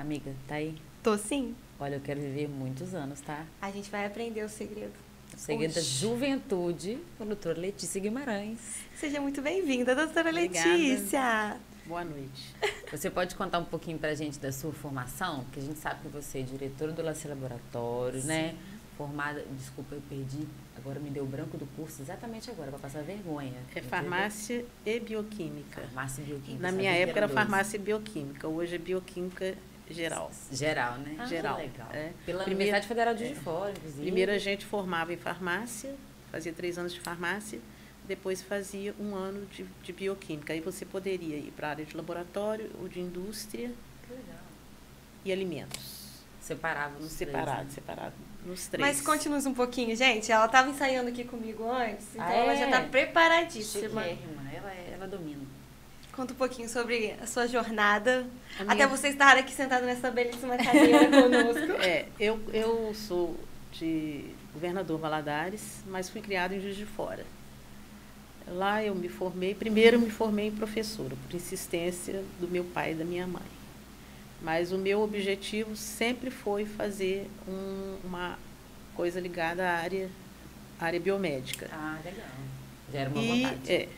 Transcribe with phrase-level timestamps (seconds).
[0.00, 0.74] Amiga, tá aí?
[1.02, 1.54] Tô sim.
[1.78, 3.44] Olha, eu quero viver muitos anos, tá?
[3.60, 4.94] A gente vai aprender o segredo.
[5.34, 5.90] O segredo da Oxi.
[5.98, 8.58] juventude com a doutora Letícia Guimarães.
[8.96, 10.68] Seja muito bem-vinda, doutora Obrigada.
[10.70, 11.56] Letícia.
[11.84, 12.54] Boa noite.
[12.90, 15.44] Você pode contar um pouquinho pra gente da sua formação?
[15.44, 18.54] Porque a gente sabe que você é diretora do Lacer Laboratório, né?
[18.96, 20.46] Formada, desculpa, eu perdi,
[20.76, 23.52] agora me deu branco do curso exatamente agora, para passar vergonha.
[23.68, 23.90] É Entendeu?
[23.90, 25.82] farmácia e bioquímica.
[25.82, 26.62] Farmácia e bioquímica.
[26.62, 27.38] Na minha época era dois.
[27.38, 29.56] farmácia e bioquímica, hoje é bioquímica
[29.94, 30.30] geral.
[30.52, 31.16] Geral, né?
[31.18, 31.56] Ah, geral.
[31.58, 31.88] Legal.
[31.92, 32.12] É.
[32.24, 34.02] Pela Primeiro- Universidade Federal de de Fora, inclusive.
[34.02, 35.94] Primeiro a gente formava em farmácia,
[36.30, 37.58] fazia três anos de farmácia,
[38.06, 40.52] depois fazia um ano de, de bioquímica.
[40.52, 43.70] Aí você poderia ir para a área de laboratório ou de indústria
[44.06, 44.38] Que legal.
[45.24, 46.00] e alimentos.
[46.40, 47.70] Separava nos três, Separado, né?
[47.70, 48.14] separado.
[48.44, 48.80] Nos três.
[48.88, 50.32] Mas conte-nos um pouquinho, gente.
[50.32, 52.56] Ela estava ensaiando aqui comigo antes, então Ah, ela é?
[52.56, 54.02] já está preparadíssima.
[54.02, 54.50] Chiquérrima.
[54.52, 55.42] Ela, ela domina.
[56.14, 58.26] Conta um pouquinho sobre a sua jornada,
[58.58, 61.72] A até minha- você estar aqui sentada nessa belíssima cadeira conosco.
[61.82, 63.38] É, eu, eu sou
[63.72, 67.24] de Governador Valadares, mas fui criada em Juiz de Fora.
[68.48, 72.92] Lá eu me formei, primeiro eu me formei em professora, por insistência do meu pai
[72.92, 73.42] e da minha mãe.
[74.42, 78.38] Mas o meu objetivo sempre foi fazer um- uma
[78.94, 80.10] coisa ligada à área,
[80.80, 81.68] à área biomédica.
[81.72, 82.26] Ah, legal.
[82.92, 83.72] Já era uma E, vontade.
[83.72, 83.88] é,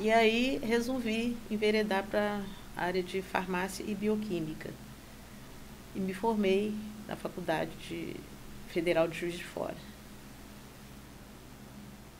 [0.00, 2.42] e aí resolvi enveredar para
[2.76, 4.70] a área de farmácia e bioquímica.
[5.94, 6.74] E me formei
[7.06, 8.16] na Faculdade de-
[8.68, 9.76] Federal de Juiz de Fora.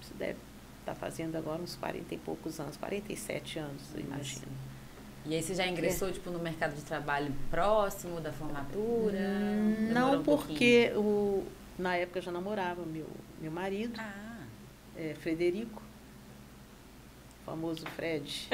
[0.03, 0.37] Isso deve
[0.81, 4.47] estar fazendo agora uns 40 e poucos anos, 47 anos, eu imagino.
[5.25, 9.19] E aí você já ingressou, tipo, no mercado de trabalho próximo da formatura?
[9.19, 11.47] Hum, Não, um porque o,
[11.79, 13.07] na época eu já namorava meu,
[13.41, 14.41] meu marido, Ah,
[14.97, 15.81] é, Frederico,
[17.45, 18.49] famoso Fred.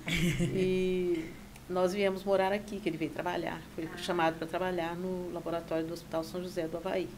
[0.54, 1.30] e
[1.68, 3.60] nós viemos morar aqui, que ele veio trabalhar.
[3.74, 7.08] Foi chamado para trabalhar no laboratório do Hospital São José do Havaí.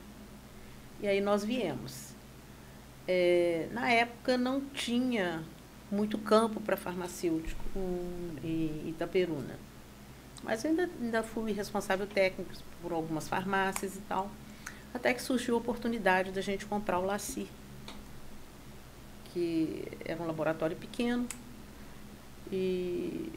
[1.00, 2.10] E aí nós viemos.
[3.08, 5.42] É, na época não tinha
[5.90, 7.62] muito campo para farmacêutico
[8.44, 9.58] em Itaperuna.
[10.42, 14.30] Mas eu ainda, ainda fui responsável técnico por algumas farmácias e tal.
[14.92, 17.48] Até que surgiu a oportunidade da gente comprar o Laci
[19.32, 21.26] que era um laboratório pequeno.
[22.50, 23.32] E,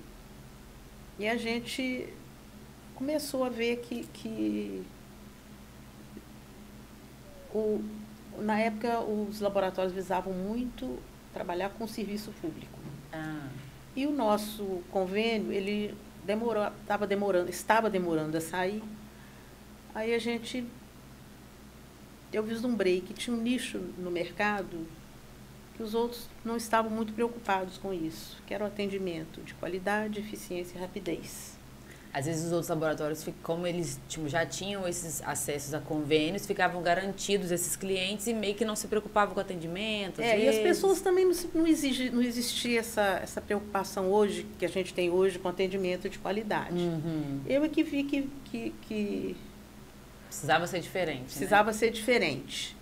[1.17, 2.13] e a gente
[2.95, 4.83] começou a ver que, que
[7.53, 7.83] o,
[8.39, 10.99] na época os laboratórios visavam muito
[11.33, 12.79] trabalhar com o serviço público.
[13.13, 13.47] ah,
[13.95, 15.95] E o nosso convênio, ele
[16.25, 18.83] demorou, estava demorando, estava demorando a sair.
[19.93, 20.65] Aí a gente
[22.33, 24.85] eu vislumbrei que tinha um nicho no mercado
[25.75, 30.19] que os outros não estavam muito preocupados com isso, que era o atendimento de qualidade,
[30.19, 31.57] eficiência e rapidez.
[32.13, 36.81] às vezes os outros laboratórios, como eles tipo, já tinham esses acessos a convênios, ficavam
[36.81, 40.21] garantidos esses clientes e meio que não se preocupavam com o atendimento.
[40.21, 44.65] É, e as pessoas também não, não, exige, não existia essa, essa preocupação hoje, que
[44.65, 46.77] a gente tem hoje com atendimento de qualidade.
[46.77, 47.41] Uhum.
[47.45, 49.35] Eu é que vi que, que, que
[50.27, 51.19] Precisava ser diferente.
[51.19, 51.25] né?
[51.25, 52.74] precisava ser diferente.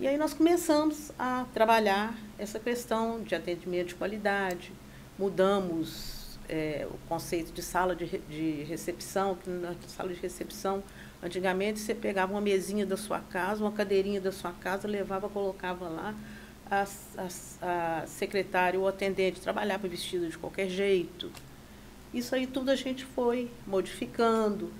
[0.00, 4.72] E aí nós começamos a trabalhar essa questão de atendimento de qualidade,
[5.18, 10.82] mudamos eh, o conceito de sala de, de recepção, que na sala de recepção,
[11.22, 15.86] antigamente você pegava uma mesinha da sua casa, uma cadeirinha da sua casa, levava, colocava
[15.86, 16.14] lá,
[16.70, 16.86] a,
[17.18, 21.30] a, a secretária ou atendente trabalhava vestido de qualquer jeito.
[22.14, 24.72] Isso aí tudo a gente foi modificando,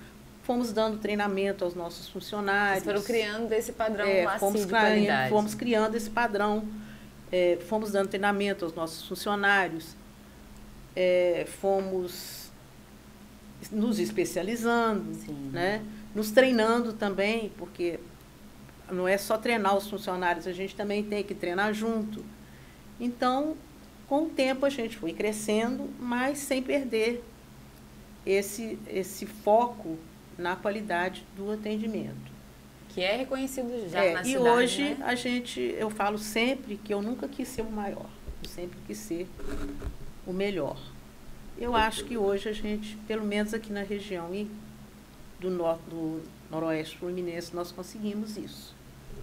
[0.50, 2.82] fomos dando treinamento aos nossos Vocês funcionários.
[2.82, 6.68] foram criando esse padrão É, macio fomos, criando, fomos criando esse padrão,
[7.30, 9.94] é, fomos dando treinamento aos nossos funcionários,
[10.96, 12.50] é, fomos
[13.70, 15.50] nos especializando, Sim.
[15.52, 15.84] né?
[16.12, 18.00] nos treinando também, porque
[18.90, 22.24] não é só treinar os funcionários, a gente também tem que treinar junto.
[22.98, 23.56] Então,
[24.08, 27.22] com o tempo a gente foi crescendo, mas sem perder
[28.26, 29.96] esse, esse foco
[30.40, 32.30] na qualidade do atendimento.
[32.88, 34.96] Que é reconhecido já É, na e cidade, hoje né?
[35.02, 38.06] a gente, eu falo sempre que eu nunca quis ser o maior,
[38.42, 39.28] eu sempre quis ser
[40.26, 40.76] o melhor.
[41.56, 44.50] Eu acho que hoje a gente, pelo menos aqui na região e
[45.38, 48.74] do, nor do noroeste fluminense, nós conseguimos isso.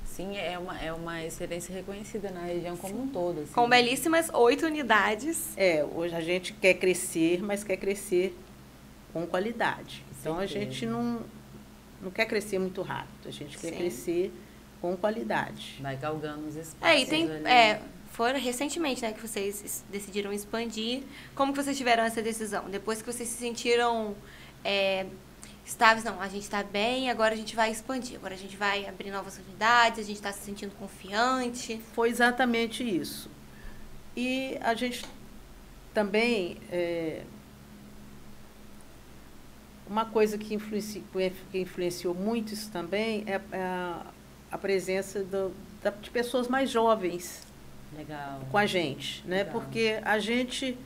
[0.05, 3.41] Sim, é uma, é uma excelência reconhecida na região como um todo.
[3.41, 3.51] assim.
[3.53, 5.49] Com belíssimas oito unidades.
[5.57, 8.35] É, hoje a gente quer crescer, mas quer crescer
[9.11, 10.03] com qualidade.
[10.19, 11.21] Então a gente não,
[12.01, 13.77] não quer crescer muito rápido, a gente quer Sim.
[13.77, 14.33] crescer
[14.81, 15.79] com qualidade.
[15.81, 16.95] Vai galgando os espaços.
[16.95, 17.29] É, e tem.
[17.29, 17.47] ali.
[17.47, 17.81] É,
[18.11, 21.03] foram recentemente, né, que vocês decidiram expandir.
[21.35, 22.69] Como que vocês tiveram essa decisão?
[22.69, 24.15] Depois que vocês se sentiram
[24.63, 25.05] é,
[25.65, 28.87] estáveis, não, a gente está bem, agora a gente vai expandir, agora a gente vai
[28.87, 31.81] abrir novas unidades, a gente está se sentindo confiante.
[31.93, 33.29] Foi exatamente isso.
[34.15, 35.05] E a gente
[35.93, 36.57] também.
[36.71, 37.23] É,
[39.89, 41.03] uma coisa que, influenci,
[41.51, 44.05] que influenciou muito isso também é a,
[44.51, 45.51] a presença do,
[45.81, 47.43] da, de pessoas mais jovens
[47.95, 48.41] Legal.
[48.51, 49.43] com a gente, né?
[49.43, 49.53] Legal.
[49.53, 50.77] Porque a gente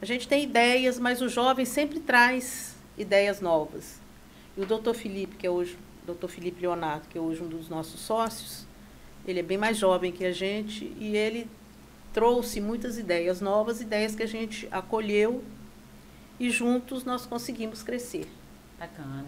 [0.00, 3.98] a gente tem ideias, mas o jovem sempre traz ideias novas.
[4.56, 7.68] E o doutor Felipe, que é hoje, doutor Felipe Leonardo, que é hoje um dos
[7.68, 8.66] nossos sócios,
[9.26, 11.48] ele é bem mais jovem que a gente e ele
[12.12, 15.42] trouxe muitas ideias novas, ideias que a gente acolheu
[16.38, 18.26] e juntos nós conseguimos crescer.
[18.78, 19.24] Bacana.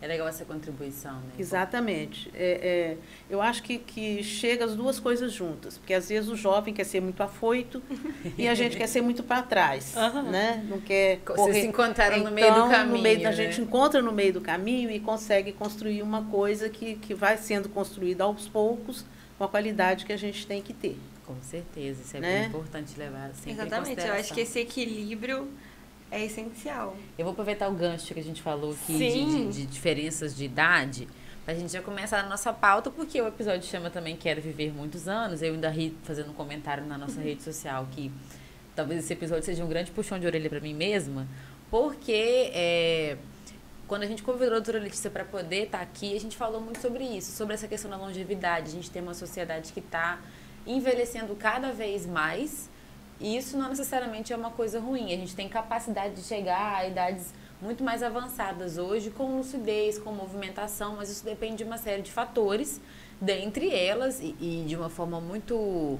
[0.00, 1.30] É legal essa contribuição, né?
[1.38, 2.28] Exatamente.
[2.34, 2.96] É, é,
[3.30, 6.82] eu acho que, que chega as duas coisas juntas, porque às vezes o jovem quer
[6.82, 7.80] ser muito afoito
[8.36, 10.22] e a gente quer ser muito para trás, Aham.
[10.24, 10.66] né?
[10.68, 11.60] Não quer Vocês correr.
[11.60, 13.36] se encontraram no Então, meio do caminho, no meio da né?
[13.36, 17.68] gente encontra no meio do caminho e consegue construir uma coisa que, que vai sendo
[17.68, 19.04] construída aos poucos
[19.38, 20.98] com a qualidade que a gente tem que ter.
[21.24, 22.38] Com certeza, isso é Né?
[22.40, 25.48] bem importante levar sempre em Exatamente, eu acho que esse equilíbrio
[26.12, 26.96] é essencial.
[27.18, 30.44] Eu vou aproveitar o gancho que a gente falou aqui de, de- de diferenças de
[30.44, 31.08] idade,
[31.44, 35.08] pra gente já começar a nossa pauta, porque o episódio chama também Quero Viver Muitos
[35.08, 35.42] Anos.
[35.42, 38.12] Eu ainda ri fazendo um comentário na nossa rede social que
[38.76, 41.26] talvez esse episódio seja um grande puxão de orelha pra mim mesma,
[41.70, 43.16] porque é,
[43.88, 46.80] quando a gente convidou a doutora Letícia para poder estar aqui, a gente falou muito
[46.80, 48.68] sobre isso, sobre essa questão da longevidade.
[48.68, 50.20] A gente tem uma sociedade que está
[50.66, 52.70] envelhecendo cada vez mais
[53.22, 55.12] e isso não necessariamente é uma coisa ruim.
[55.12, 57.32] A gente tem capacidade de chegar a idades
[57.62, 62.10] muito mais avançadas hoje com lucidez, com movimentação, mas isso depende de uma série de
[62.10, 62.80] fatores,
[63.20, 65.98] dentre elas, e, e de uma forma muito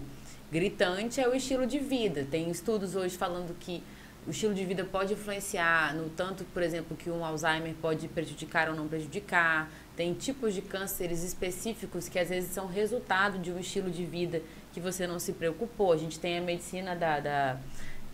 [0.51, 2.27] gritante, é o estilo de vida.
[2.29, 3.83] Tem estudos hoje falando que
[4.27, 8.69] o estilo de vida pode influenciar no tanto, por exemplo, que um Alzheimer pode prejudicar
[8.69, 9.71] ou não prejudicar.
[9.97, 14.43] Tem tipos de cânceres específicos que às vezes são resultado de um estilo de vida
[14.73, 15.93] que você não se preocupou.
[15.93, 17.57] A gente tem a medicina da, da,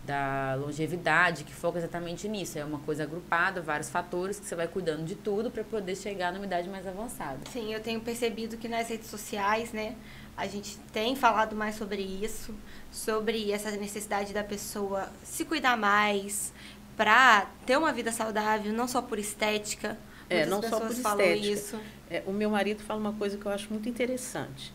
[0.04, 2.58] da longevidade que foca exatamente nisso.
[2.58, 6.32] É uma coisa agrupada, vários fatores que você vai cuidando de tudo para poder chegar
[6.32, 7.38] numa idade mais avançada.
[7.50, 9.94] Sim, eu tenho percebido que nas redes sociais, né,
[10.36, 12.54] a gente tem falado mais sobre isso,
[12.90, 16.52] sobre essa necessidade da pessoa se cuidar mais
[16.96, 19.96] para ter uma vida saudável, não só por estética.
[20.30, 21.46] É, Muitas não só por estética.
[21.46, 21.80] isso.
[22.10, 24.72] É, o meu marido fala uma coisa que eu acho muito interessante.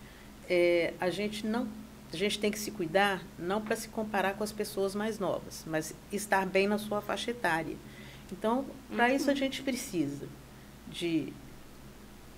[0.50, 1.68] É, a gente não
[2.12, 5.64] a gente tem que se cuidar não para se comparar com as pessoas mais novas,
[5.66, 7.76] mas estar bem na sua faixa etária.
[8.32, 10.28] Então, para isso a gente precisa
[10.88, 11.34] de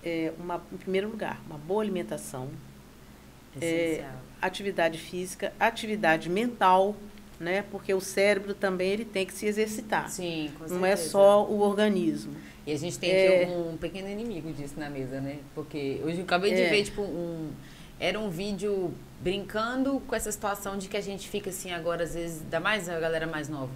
[0.02, 2.48] é, uma, em primeiro lugar, uma boa alimentação,
[3.60, 4.04] É,
[4.40, 6.94] atividade física, atividade mental,
[7.40, 7.62] né?
[7.70, 10.08] Porque o cérebro também ele tem que se exercitar.
[10.10, 11.10] Sim, com Não é certeza.
[11.10, 12.34] só o organismo.
[12.66, 13.46] E a gente tem É.
[13.46, 15.38] um pequeno inimigo disso na mesa, né?
[15.54, 16.68] Porque hoje eu acabei de É.
[16.70, 17.50] ver, tipo, um.
[17.98, 22.14] Era um vídeo brincando com essa situação de que a gente fica assim agora, às
[22.14, 23.70] vezes, ainda mais a galera mais nova.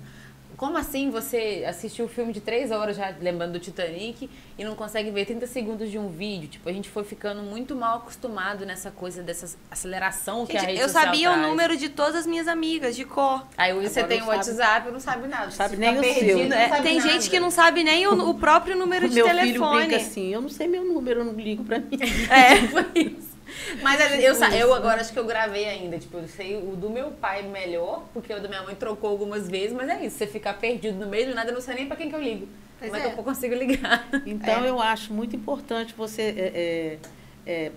[0.56, 4.28] Como assim você assistiu o filme de três horas já lembrando do Titanic
[4.58, 6.50] e não consegue ver 30 segundos de um vídeo?
[6.50, 10.68] Tipo, a gente foi ficando muito mal acostumado nessa coisa dessa aceleração que a Gente,
[10.72, 11.48] rede eu sabia o traz.
[11.48, 13.46] número de todas as minhas amigas, de cor.
[13.56, 15.50] Aí hoje você Agora tem o não sabe- WhatsApp e não sabe nada.
[15.50, 16.14] sabe Você nem o seu.
[16.14, 17.10] perdido, É, não sabe Tem nada.
[17.10, 19.78] gente que não sabe nem o, o próprio número de meu filho telefone.
[19.86, 21.88] brinca assim, eu não sei meu número, eu não ligo para mim.
[22.28, 22.56] É.
[22.68, 23.29] Foi isso.
[23.82, 25.98] Mas eu, sa- eu agora acho que eu gravei ainda.
[25.98, 29.48] Tipo, eu sei o do meu pai melhor, porque o da minha mãe trocou algumas
[29.48, 30.16] vezes, mas é isso.
[30.18, 32.20] Você ficar perdido no meio do nada, eu não sei nem pra quem que eu
[32.22, 32.48] ligo.
[32.78, 33.18] Pois Como é que é.
[33.18, 34.08] eu consigo ligar?
[34.26, 34.68] Então, É.
[34.70, 36.98] eu acho muito importante você é,
[37.46, 37.72] é, é,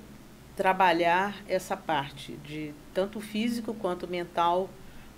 [0.56, 4.70] trabalhar essa parte de tanto físico quanto mental,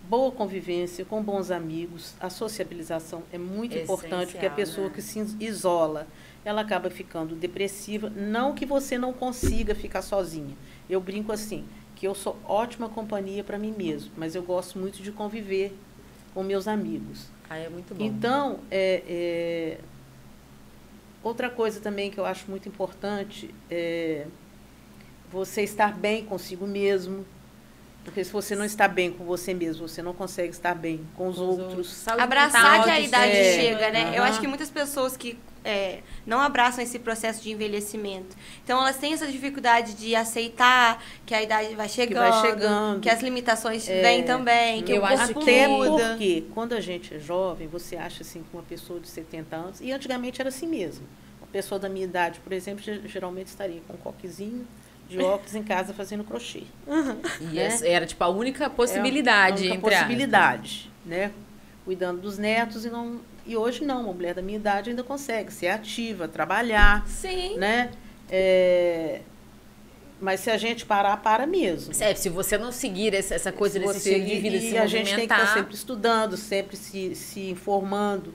[0.10, 4.94] boa convivência com bons amigos, a sociabilização é muito importante, porque a Essencial, pessoa né?
[4.96, 6.08] que se isola,
[6.46, 10.56] ela acaba ficando depressiva, não que você não consiga ficar sozinha.
[10.88, 15.02] Eu brinco assim, que eu sou ótima companhia para mim mesmo, mas eu gosto muito
[15.02, 15.76] de conviver
[16.36, 17.26] com meus amigos.
[17.50, 18.06] Aí é muito bom.
[18.06, 19.78] Então, é, é,
[21.24, 24.28] outra coisa também que eu acho muito importante é
[25.32, 27.26] você estar bem consigo mesmo.
[28.04, 31.28] Porque se você não está bem com você mesmo, você não consegue estar bem com
[31.28, 31.88] os outros.
[31.88, 34.10] Saúde Abraçar que a idade é, chega, né?
[34.16, 34.30] Eu aham.
[34.30, 38.36] acho que muitas pessoas que é, não abraçam esse processo de envelhecimento.
[38.64, 43.00] Então elas têm essa dificuldade de aceitar que a idade vai chegando, vai chegando.
[43.02, 46.10] que as limitações É, vêm também, que eu o acho corpo Até muda.
[46.10, 49.82] porque, quando a gente é jovem, você acha assim que uma pessoa de 70 anos,
[49.82, 51.06] e antigamente era assim mesmo.
[51.42, 54.66] Uma pessoa da minha idade, por exemplo, ge- geralmente estaria com um coquezinho
[55.10, 56.64] de óculos em casa fazendo crochê.
[57.40, 57.64] E né?
[57.64, 61.32] essa era tipo a única possibilidade, É a única entre possibilidade, né?
[61.84, 65.54] Cuidando dos netos e não E hoje não, uma mulher da minha idade ainda consegue
[65.54, 67.58] ser ativa, trabalhar, Sim.
[67.58, 67.92] né?
[68.30, 69.22] É,
[70.20, 71.94] mas se a gente parar, para mesmo.
[72.00, 74.72] É, se você não seguir essa, essa coisa Se desse você- de vida, e, se
[74.74, 78.34] e a gente tem que estar sempre estudando, sempre se, se informando.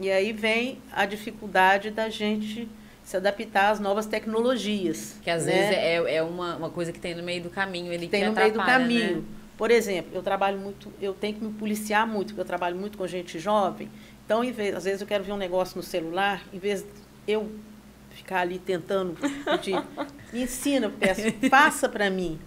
[0.00, 2.68] E aí vem a dificuldade da gente
[3.04, 5.16] se adaptar às novas tecnologias.
[5.22, 5.52] Que às né?
[5.52, 8.28] vezes é, é uma, uma coisa que tem no meio do caminho, ele tem que
[8.28, 9.16] no meio do atrapalha, caminho.
[9.18, 9.22] Né?
[9.56, 12.96] Por exemplo, eu trabalho muito, eu tenho que me policiar muito, porque eu trabalho muito
[12.96, 13.90] com gente jovem.
[14.28, 16.88] Então, em vez, às vezes eu quero ver um negócio no celular, em vez de
[17.26, 17.50] eu
[18.10, 19.82] ficar ali tentando pedir,
[20.30, 22.38] me ensina, peço, faça para mim.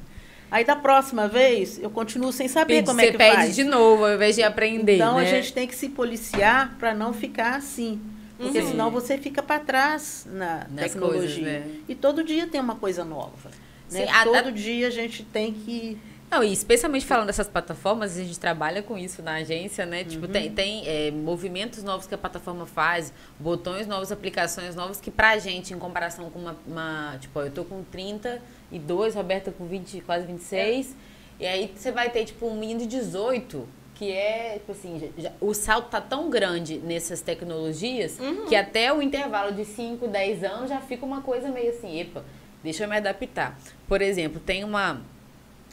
[0.51, 3.55] Aí da próxima vez eu continuo sem saber Pede- como é que pede faz.
[3.55, 5.23] de novo, ao invés de aprender, Então né?
[5.23, 7.99] a gente tem que se policiar para não ficar assim.
[8.37, 8.67] Porque Uhum.
[8.67, 11.19] senão você fica para trás na Nas tecnologia.
[11.21, 11.63] coisas, né?
[11.89, 13.49] E todo dia tem uma coisa nova.
[13.91, 14.05] Né?
[14.05, 15.97] Sim, todo a- dia a gente tem que
[16.31, 20.05] Não, e especialmente falando dessas plataformas, a gente trabalha com isso na agência, né?
[20.05, 20.31] Tipo, Uhum.
[20.31, 25.37] tem, tem é, movimentos novos que a plataforma faz, botões novos, aplicações novas, que pra
[25.37, 26.55] gente, em comparação com uma.
[26.65, 30.95] uma- tipo, ó, eu tô com 32, Roberta com 20, quase 26.
[31.37, 35.33] E aí você vai ter, tipo, um menino de 18, que é, tipo assim, já-
[35.41, 40.69] o salto tá tão grande nessas tecnologias que até o intervalo de 5, 10 anos
[40.69, 42.23] já fica uma coisa meio assim, epa,
[42.63, 43.59] deixa eu me adaptar.
[43.85, 45.01] Por exemplo, tem uma.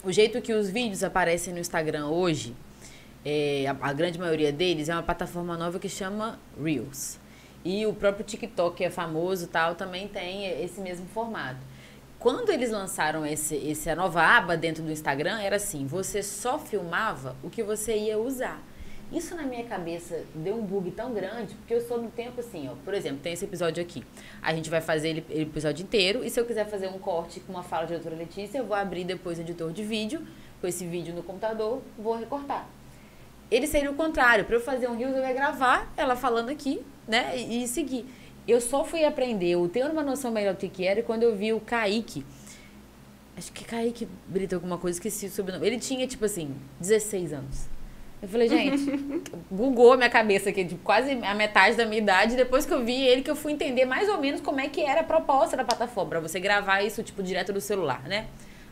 [0.05, 2.55] O jeito que os vídeos aparecem no Instagram hoje,
[3.25, 7.19] é, a, a grande maioria deles é uma plataforma nova que chama Reels.
[7.65, 11.59] E o próprio TikTok, que é famoso tal, também tem esse mesmo formato.
[12.17, 17.35] Quando eles lançaram esse, essa nova aba dentro do Instagram, era assim: você só filmava
[17.43, 18.63] o que você ia usar.
[19.11, 22.69] Isso na minha cabeça deu um bug tão grande, porque eu sou no tempo assim,
[22.69, 22.75] ó.
[22.85, 24.05] Por exemplo, tem esse episódio aqui.
[24.43, 27.41] A gente vai fazer ele, ele episódio inteiro, e se eu quiser fazer um corte
[27.41, 30.21] com uma fala de doutora Letícia, eu vou abrir depois o editor de vídeo,
[30.61, 32.69] com esse vídeo no computador, vou recortar.
[33.51, 34.45] Ele seria o contrário.
[34.45, 37.33] Para eu fazer um Reels, eu ia gravar ela falando aqui, né?
[37.35, 38.05] E, e seguir.
[38.47, 41.35] Eu só fui aprender, eu tenho uma noção melhor do que que era, quando eu
[41.35, 42.27] vi o Kaique.
[43.37, 45.67] Acho que Kaique Brito, alguma coisa, esqueci o sobrenome.
[45.67, 47.78] Ele tinha, tipo assim, 16 anos.
[48.21, 48.91] Eu falei, gente,
[49.51, 52.35] bugou a minha cabeça aqui, tipo, quase a metade da minha idade.
[52.35, 54.81] Depois que eu vi ele, que eu fui entender mais ou menos como é que
[54.81, 58.27] era a proposta da plataforma, pra você gravar isso, tipo, direto do celular, né?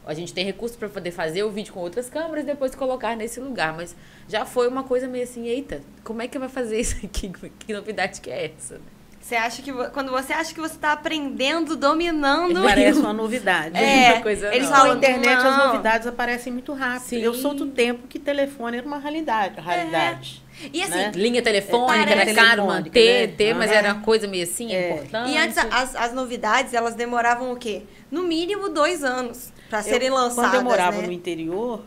[0.04, 3.16] A gente tem recursos para poder fazer o vídeo com outras câmeras e depois colocar
[3.16, 3.76] nesse lugar.
[3.76, 3.96] Mas
[4.28, 7.32] já foi uma coisa meio assim, eita, como é que vai fazer isso aqui?
[7.58, 8.80] Que novidade que é essa?
[9.26, 13.76] Você acha que quando você acha que você está aprendendo, dominando, parece uma novidade.
[13.76, 15.66] É, Uma coisa eles falam internet as não.
[15.66, 17.02] novidades aparecem muito rápido.
[17.08, 17.18] Sim.
[17.22, 19.60] Eu sou do tempo que telefone era uma realidade.
[19.60, 20.44] realidade.
[20.72, 21.10] E assim, Né?
[21.16, 23.34] Linha telefônica, Parece- era caro manter, né?
[23.36, 24.92] ter, mas era uma coisa meio assim, É.
[24.92, 25.30] importante.
[25.32, 27.82] E antes, as, as novidades, elas demoravam o quê?
[28.08, 31.06] No mínimo dois anos para serem lançadas, Quando eu morava né?
[31.08, 31.82] no interior,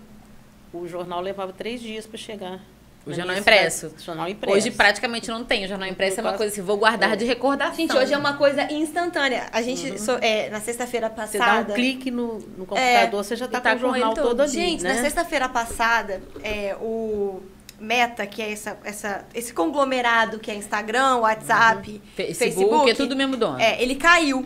[0.73, 2.59] o jornal levava três dias para chegar.
[3.05, 3.91] O na jornal minha impresso.
[4.03, 4.57] Jornal impresso.
[4.57, 5.65] Hoje praticamente não tem.
[5.65, 7.15] O jornal impresso é uma quase- coisa assim, vou guardar É.
[7.15, 7.75] de recordação.
[7.75, 9.47] Gente, hoje é uma coisa instantânea.
[9.51, 11.71] A gente, so- é, na sexta-feira Você dá passada...
[11.71, 14.27] um clique no, no computador, você já está tá com o com jornal todo.
[14.27, 14.93] todo ali, Gente, né?
[14.93, 17.41] na sexta-feira passada, é, o
[17.79, 23.15] Meta, que é essa, essa, esse conglomerado que é Instagram, WhatsApp, Facebook, Facebook, é tudo
[23.15, 23.57] mesmo dono.
[23.59, 24.45] é, ele caiu.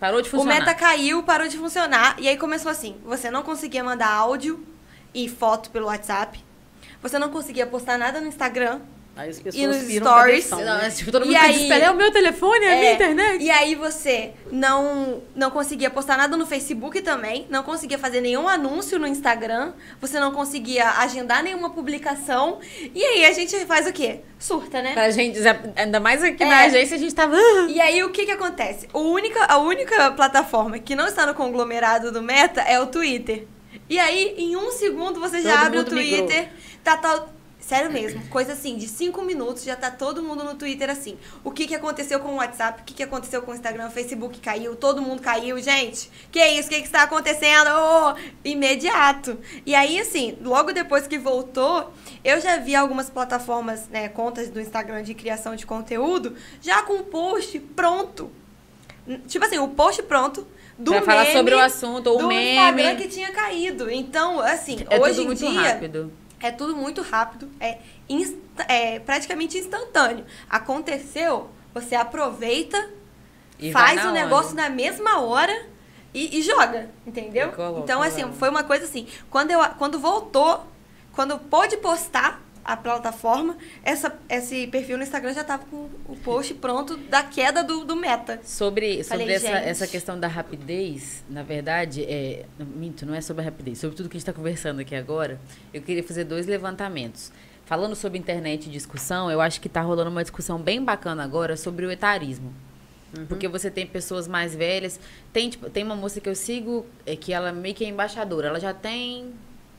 [0.00, 0.58] Parou de O funcionar.
[0.58, 2.16] Meta caiu, parou de funcionar.
[2.18, 4.62] E aí começou assim: você não conseguia mandar áudio
[5.14, 6.44] e foto pelo WhatsApp.
[7.06, 8.80] Você não conseguia postar nada no Instagram.
[9.14, 10.88] Aí as E pessoas nos viram stories, cabeção, Não, né?
[10.88, 11.82] é, tipo, todo E mundo fica aí-.
[11.82, 13.42] É o meu telefone, é a minha É, internet.
[13.44, 18.46] E aí você não, não conseguia postar nada no Facebook também, não conseguia fazer nenhum
[18.46, 22.58] anúncio no Instagram, você não conseguia agendar nenhuma publicação.
[22.94, 24.20] E aí a gente faz o quê?
[24.38, 24.92] Surta, né?
[24.92, 25.38] Pra gente,
[25.76, 26.46] ainda mais aqui É.
[26.46, 27.36] na agência, a gente tava...
[27.36, 27.66] "Ah".
[27.70, 28.86] E aí o que que acontece?
[28.92, 33.46] O única, a única plataforma que não está no conglomerado do Meta é o Twitter.
[33.88, 36.26] E aí, em um segundo, você já Todo abre o mundo migrou.
[36.86, 37.30] Tá tal.
[37.58, 41.18] Sério mesmo, coisa assim, de cinco minutos já tá todo mundo no Twitter assim.
[41.42, 42.80] O que que aconteceu com o WhatsApp?
[42.80, 43.88] O que que aconteceu com o Instagram?
[43.88, 46.08] O Facebook caiu, todo mundo caiu, gente.
[46.30, 46.68] Que isso?
[46.68, 47.68] O que que está acontecendo?
[47.70, 48.14] Oh,
[48.44, 49.36] imediato.
[49.64, 54.60] E aí, assim, logo depois que voltou, eu já vi algumas plataformas, né, contas do
[54.60, 58.30] Instagram de criação de conteúdo, já com o post pronto.
[59.26, 60.46] Tipo assim, o post pronto
[60.78, 62.52] do pra falar sobre o assunto, ou do o meme.
[62.52, 63.90] Instagram que tinha caído.
[63.90, 66.12] Então, assim, É hoje tudo em muito dia rápido.
[66.46, 70.24] É tudo muito rápido, é, insta- é praticamente instantâneo.
[70.48, 72.88] Aconteceu, você aproveita,
[73.58, 74.62] E faz o negócio hora.
[74.68, 75.66] na mesma hora
[76.14, 77.48] e, e joga, entendeu?
[77.82, 78.32] Então, assim, lá.
[78.32, 79.06] foi uma coisa assim.
[79.30, 80.64] Quando, eu, quando voltou,
[81.12, 86.52] quando pôde postar a plataforma, essa, esse perfil no Instagram já tava com o post
[86.54, 88.40] pronto da queda do, do meta.
[88.42, 89.68] Sobre, sobre Falei, essa, gente.
[89.68, 93.96] essa questão da rapidez, na verdade, é, não, minto, não é sobre a rapidez, sobre
[93.96, 95.40] tudo que a gente está conversando aqui agora,
[95.72, 97.30] eu queria fazer dois levantamentos.
[97.66, 101.56] falando sobre internet e discussão, eu acho que tá rolando uma discussão bem bacana agora
[101.56, 102.52] sobre o etarismo.
[103.16, 103.26] Uhum.
[103.26, 104.98] Porque você tem pessoas mais velhas.
[105.32, 108.48] Tem, tipo, tem uma moça que eu sigo, é, que ela meio que é embaixadora.
[108.48, 109.32] Ela já tem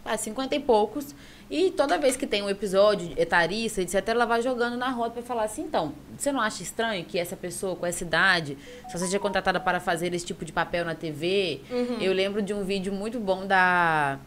[0.07, 1.13] ah, 50 e poucos.
[1.49, 5.23] E toda vez que tem um episódio etarista, etc., ela vai jogando na roda para
[5.23, 8.57] falar assim, então, você não acha estranho que essa pessoa com essa idade
[8.91, 11.61] só seja contratada para fazer esse tipo de papel na TV?
[11.69, 12.01] Uhum.
[12.01, 14.19] Eu lembro de um vídeo muito bom da...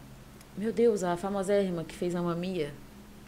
[0.57, 2.73] Meu Deus, a famosérrima que fez a Mamia.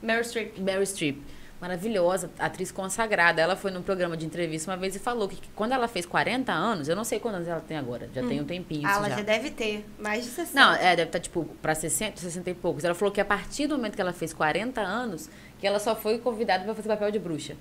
[0.01, 0.59] Meryl Streep.
[0.59, 1.17] Meryl Streep
[1.63, 3.41] maravilhosa, atriz consagrada.
[3.41, 6.05] Ela foi num programa de entrevista uma vez e falou que, que quando ela fez
[6.05, 8.27] 40 anos, eu não sei quantos anos ela tem agora, já hum.
[8.27, 8.85] tem um tempinho.
[8.85, 9.17] Ah, ela já.
[9.17, 9.21] já.
[9.23, 10.59] deve ter mais de 60.
[10.59, 12.83] Não, é, deve estar tá, tipo para 60, 60 e poucos.
[12.83, 15.95] Ela falou que a partir do momento que ela fez 40 anos, que ela só
[15.95, 17.55] foi convidada para fazer papel de bruxa.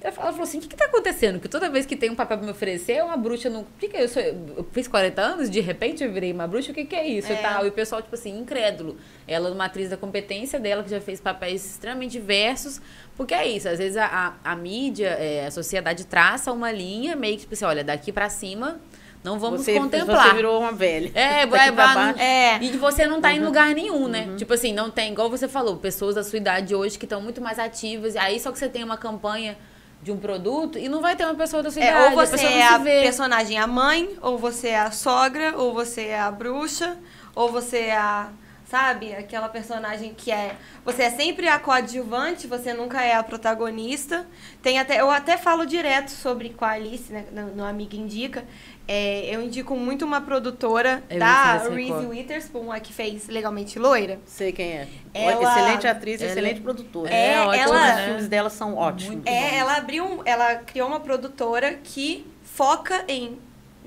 [0.00, 1.38] Ela falou assim: o que está acontecendo?
[1.38, 3.66] Que toda vez que tem um papel para me oferecer, é uma bruxa no.
[3.78, 4.04] que, que é?
[4.04, 6.96] Eu, sou, eu fiz 40 anos, de repente eu virei uma bruxa, o que, que
[6.96, 7.30] é isso?
[7.30, 7.34] É.
[7.34, 7.66] E, tal.
[7.66, 8.96] e o pessoal, tipo assim, incrédulo.
[9.28, 12.80] Ela, uma atriz da competência dela, que já fez papéis extremamente diversos,
[13.16, 17.14] porque é isso, às vezes a, a, a mídia, é, a sociedade traça uma linha
[17.14, 18.80] meio que, tipo assim, olha, daqui para cima
[19.22, 20.28] não vamos você, contemplar.
[20.28, 21.10] Você virou uma velha.
[21.14, 22.58] É, vai, vai, é.
[22.62, 23.34] E você não tá uhum.
[23.34, 24.26] em lugar nenhum, né?
[24.28, 24.36] Uhum.
[24.36, 27.40] Tipo assim, não tem, igual você falou, pessoas da sua idade hoje que estão muito
[27.40, 28.16] mais ativas.
[28.16, 29.58] Aí só que você tem uma campanha
[30.02, 32.14] de um produto e não vai ter uma pessoa da sua é, idade.
[32.14, 36.06] Ou você a é a personagem a mãe, ou você é a sogra, ou você
[36.06, 36.96] é a bruxa,
[37.34, 38.30] ou você é a
[38.70, 39.12] sabe?
[39.12, 40.54] Aquela personagem que é.
[40.84, 44.26] Você é sempre a coadjuvante, você nunca é a protagonista.
[44.62, 48.44] Tem até, eu até falo direto sobre com a Alice, né, no, no Amiga Indica.
[48.88, 54.18] É, eu indico muito uma produtora eu da Reese Witherspoon, a que fez Legalmente Loira.
[54.26, 54.88] Sei quem é.
[55.14, 57.12] Ela, excelente atriz, ela, excelente produtora.
[57.12, 59.24] É, é ótima, ela, os filmes dela são ótimos.
[59.26, 63.38] É, ela abriu, ela criou uma produtora que foca em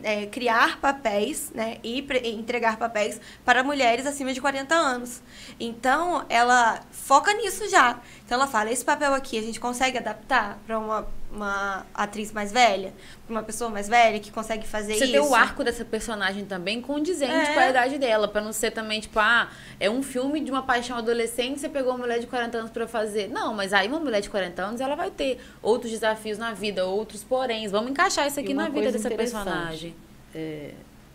[0.03, 5.21] é, criar papéis né, e entregar papéis para mulheres acima de 40 anos.
[5.59, 7.99] Então, ela foca nisso já.
[8.25, 12.51] Então, ela fala: esse papel aqui a gente consegue adaptar para uma, uma atriz mais
[12.51, 12.93] velha,
[13.27, 15.13] uma pessoa mais velha que consegue fazer Você isso.
[15.13, 17.53] Você tem o arco dessa personagem também condizente é.
[17.53, 20.63] com a idade dela, para não ser também tipo, ah, é um filme de uma
[20.63, 23.29] paixão adolescente, você pegou uma mulher de 40 anos para fazer.
[23.29, 26.85] Não, mas aí uma mulher de 40 anos, ela vai ter outros desafios na vida,
[26.85, 27.71] outros poréns.
[27.71, 29.95] Vamos encaixar isso aqui na vida dessa personagem
[30.33, 30.73] é,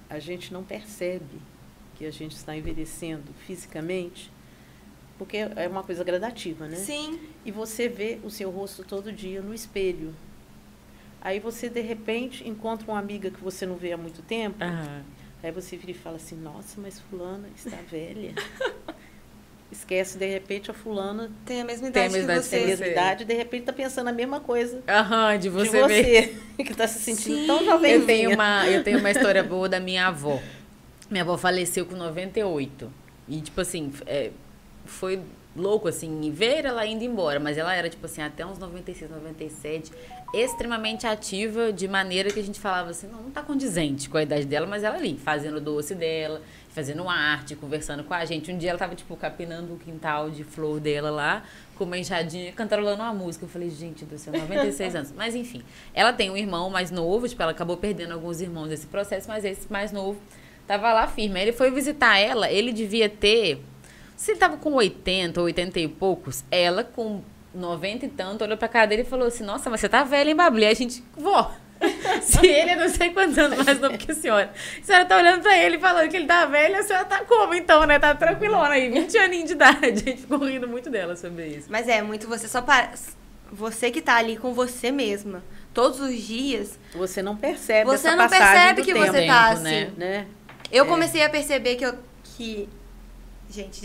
[0.08, 1.40] a gente não percebe
[1.96, 4.30] que a gente está envelhecendo fisicamente,
[5.18, 6.76] porque é uma coisa gradativa, né?
[6.76, 7.18] Sim.
[7.44, 10.14] E você vê o seu rosto todo dia no espelho.
[11.20, 14.64] Aí você, de repente, encontra uma amiga que você não vê há muito tempo.
[14.64, 15.02] Uhum.
[15.42, 18.34] Aí você vira e fala assim, nossa, mas fulana está velha.
[19.70, 22.56] esquece, de repente, a fulana tem a mesma idade tem a mesma que você.
[22.56, 24.82] Tem a mesma idade, de repente tá pensando a mesma coisa.
[24.88, 25.70] Aham, de você.
[25.70, 27.46] De você, que tá se sentindo Sim.
[27.46, 27.92] tão jovem.
[27.92, 30.40] Eu tenho, uma, eu tenho uma história boa da minha avó.
[31.10, 32.90] Minha avó faleceu com 98.
[33.28, 34.30] E, tipo assim, é,
[34.90, 35.20] foi
[35.56, 37.40] louco, assim, ver ela indo embora.
[37.40, 39.90] Mas ela era, tipo assim, até uns 96, 97,
[40.32, 44.22] extremamente ativa, de maneira que a gente falava assim, não, não tá condizente com a
[44.22, 48.52] idade dela, mas ela ali, fazendo doce dela, fazendo arte, conversando com a gente.
[48.52, 51.42] Um dia ela tava, tipo, capinando o quintal de flor dela lá,
[51.76, 53.44] com uma enxadinha, cantarolando uma música.
[53.44, 55.12] Eu falei, gente do céu, 96 anos.
[55.16, 55.62] Mas enfim,
[55.94, 59.44] ela tem um irmão mais novo, tipo, ela acabou perdendo alguns irmãos nesse processo, mas
[59.44, 60.20] esse mais novo
[60.66, 61.40] tava lá firme.
[61.40, 63.60] Aí ele foi visitar ela, ele devia ter.
[64.18, 67.22] Se ele tava com 80 ou 80 e poucos, ela com
[67.54, 70.28] 90 e tanto, olhou pra cara dele e falou assim: Nossa, mas você tá velha,
[70.28, 70.64] hein, Babli?
[70.64, 71.54] Aí a gente, vó,
[72.20, 74.52] Se ele é não sei quantos anos mais novo que a senhora.
[74.80, 77.54] A senhora tá olhando pra ele falando que ele tá velho, a senhora tá como
[77.54, 78.00] então, né?
[78.00, 79.86] Tá tranquilona aí, 20 aninhos de idade.
[79.86, 81.68] A gente ficou rindo muito dela sobre isso.
[81.70, 82.90] Mas é, muito você só para.
[83.52, 85.44] Você que tá ali com você mesma.
[85.72, 86.76] Todos os dias.
[86.92, 89.62] Você não percebe Você não percebe que tempo, você tá assim.
[89.62, 89.92] Né?
[89.96, 90.26] né?
[90.72, 90.88] Eu é.
[90.88, 91.94] comecei a perceber que eu.
[92.36, 92.68] Que
[93.50, 93.80] Gente,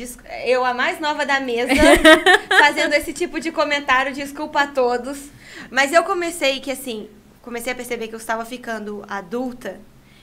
[0.45, 1.71] eu, a mais nova da mesa,
[2.59, 5.29] fazendo esse tipo de comentário, desculpa a todos.
[5.71, 7.09] Mas eu comecei que, assim,
[7.41, 9.79] comecei a perceber que eu estava ficando adulta,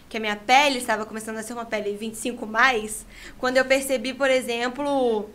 [0.09, 3.07] que a minha pele estava começando a ser uma pele 25 mais,
[3.39, 5.31] quando eu percebi, por exemplo,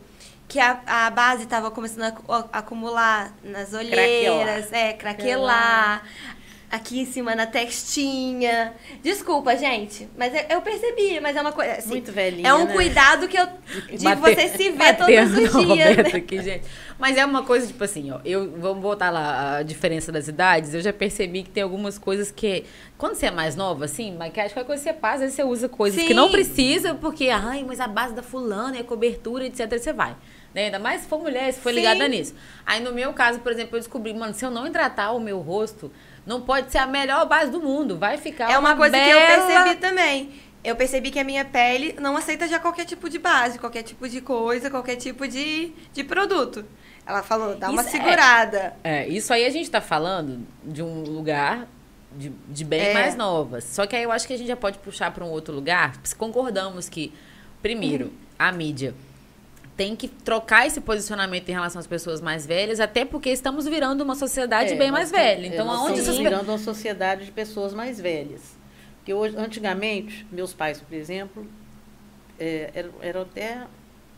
[0.47, 4.85] que a, a base estava começando a, a, acumular nas olheiras, craquelar.
[4.85, 6.03] é, craquelar
[6.75, 8.73] aqui em cima na testinha.
[9.01, 12.47] Desculpa, gente, mas eu percebi, mas é uma coisa assim, muito velhinha.
[12.47, 12.73] É um né?
[12.73, 13.47] cuidado que eu
[13.91, 15.97] de Bater, você se ver todos os dias.
[15.97, 16.11] Né?
[16.15, 16.65] Aqui, gente.
[16.97, 20.73] Mas é uma coisa tipo assim, ó, eu vamos botar lá a diferença das idades,
[20.73, 22.65] eu já percebi que tem algumas coisas que
[22.97, 25.43] quando você é mais nova assim, maquiagem, qualquer coisa que você passa, às vezes você
[25.43, 26.07] usa coisas Sim.
[26.07, 29.91] que não precisa, porque ai, mas a base da fulana e a cobertura, etc, você
[29.91, 30.15] vai.
[30.53, 30.67] Né?
[30.67, 31.75] Ainda mais se for mulher, se for Sim.
[31.75, 32.33] ligada nisso.
[32.65, 35.39] Aí no meu caso, por exemplo, eu descobri, mano, se eu não hidratar o meu
[35.39, 35.91] rosto,
[36.25, 37.97] não pode ser a melhor base do mundo.
[37.97, 39.05] Vai ficar É uma, uma coisa bela...
[39.05, 40.29] que eu percebi também.
[40.63, 44.09] Eu percebi que a minha pele não aceita já qualquer tipo de base, qualquer tipo
[44.09, 46.65] de coisa, qualquer tipo de, de produto.
[47.05, 48.75] Ela falou, dá uma Isso é- segurada.
[48.83, 51.67] É, isso aí a gente tá falando de um lugar
[52.17, 52.93] de, de bem É.
[52.95, 53.63] mais novas.
[53.65, 55.93] Só que aí eu acho que a gente já pode puxar para um outro lugar.
[56.03, 57.13] se Concordamos que,
[57.61, 58.95] primeiro, a mídia
[59.77, 64.01] tem que trocar esse posicionamento em relação às pessoas mais velhas, até porque estamos virando
[64.03, 65.47] uma sociedade É, bem mais estamos- velha.
[65.47, 68.41] Então, nós aonde estamos essas virando uma sociedade de pessoas mais velhas.
[68.97, 71.45] Porque hoje, antigamente, meus pais, por exemplo,
[72.39, 73.65] é, eram, eram até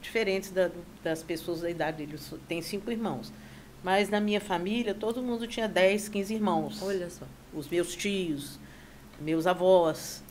[0.02, 0.70] diferentes da-
[1.04, 2.32] das pessoas da idade deles.
[2.48, 3.34] Tem cinco irmãos.
[3.84, 6.80] Mas na minha família, todo mundo tinha 10, 15 irmãos.
[6.82, 7.26] Olha só.
[7.54, 8.60] Os meus tios,
[9.20, 10.24] meus avós.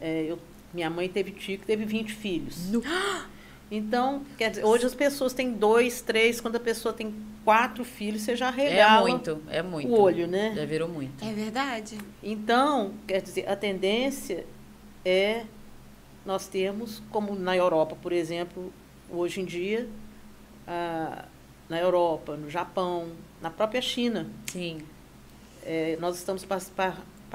[0.00, 0.38] É, eu-
[0.72, 2.68] minha mãe teve tio que teve 20 filhos.
[2.70, 2.82] Nu-
[3.70, 8.22] Então, quer dizer, hoje as pessoas têm dois, três, quando a pessoa tem quatro filhos,
[8.22, 9.88] você já É regala muito, é muito.
[9.88, 10.52] o olho, né?
[10.54, 11.24] Já virou muito.
[11.24, 11.98] É verdade.
[12.22, 14.46] Então, quer dizer, a tendência
[15.04, 15.44] é
[16.24, 18.72] nós temos, como na Europa, por exemplo,
[19.10, 19.88] hoje em dia,
[20.66, 21.24] ah,
[21.68, 23.08] na Europa, no Japão,
[23.40, 24.78] na própria China, Sim.
[25.64, 26.44] eh, nós estamos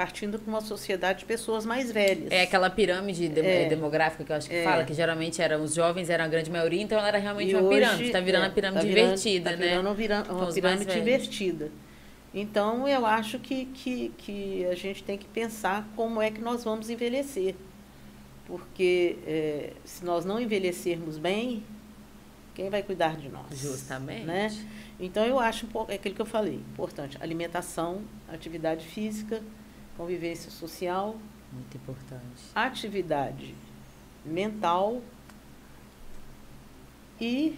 [0.01, 2.31] partindo para uma sociedade de pessoas mais velhas.
[2.31, 3.69] É aquela pirâmide de- É.
[3.69, 4.63] demográfica que eu acho que É.
[4.63, 7.55] fala, que geralmente eram os jovens eram a grande maioria, então ela era realmente E
[7.55, 8.03] uma hoje, pirâmide.
[8.05, 9.65] Está virando é, a pirâmide tá virando- invertida, tá né?
[9.67, 11.71] virando uma, Com uma pirâmide invertida.
[12.33, 16.63] Então, eu acho que, que, que a gente tem que pensar como é que nós
[16.63, 17.53] vamos envelhecer.
[18.47, 21.63] Porque eh, se nós não envelhecermos bem,
[22.55, 23.45] quem vai cuidar de nós?
[23.55, 24.23] Justamente.
[24.25, 24.49] Né?
[24.99, 27.17] Então, eu acho, é aquilo que eu falei, importante.
[27.21, 28.01] Alimentação,
[28.33, 29.41] atividade física,
[29.97, 31.15] convivência social,
[31.51, 32.23] Muito importante.
[32.55, 33.53] atividade
[34.25, 35.01] mental
[37.19, 37.57] e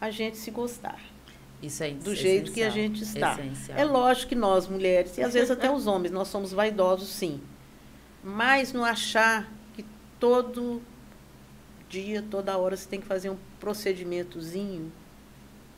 [0.00, 1.00] a gente se gostar
[1.62, 1.94] Isso aí.
[1.94, 3.32] do jeito que a gente está.
[3.34, 3.78] Essencial.
[3.78, 7.40] É lógico que nós, mulheres, e às vezes até os homens, nós somos vaidosos, sim.
[8.22, 9.84] Mas não achar que
[10.18, 10.82] todo
[11.88, 14.90] dia, toda hora, você tem que fazer um procedimentozinho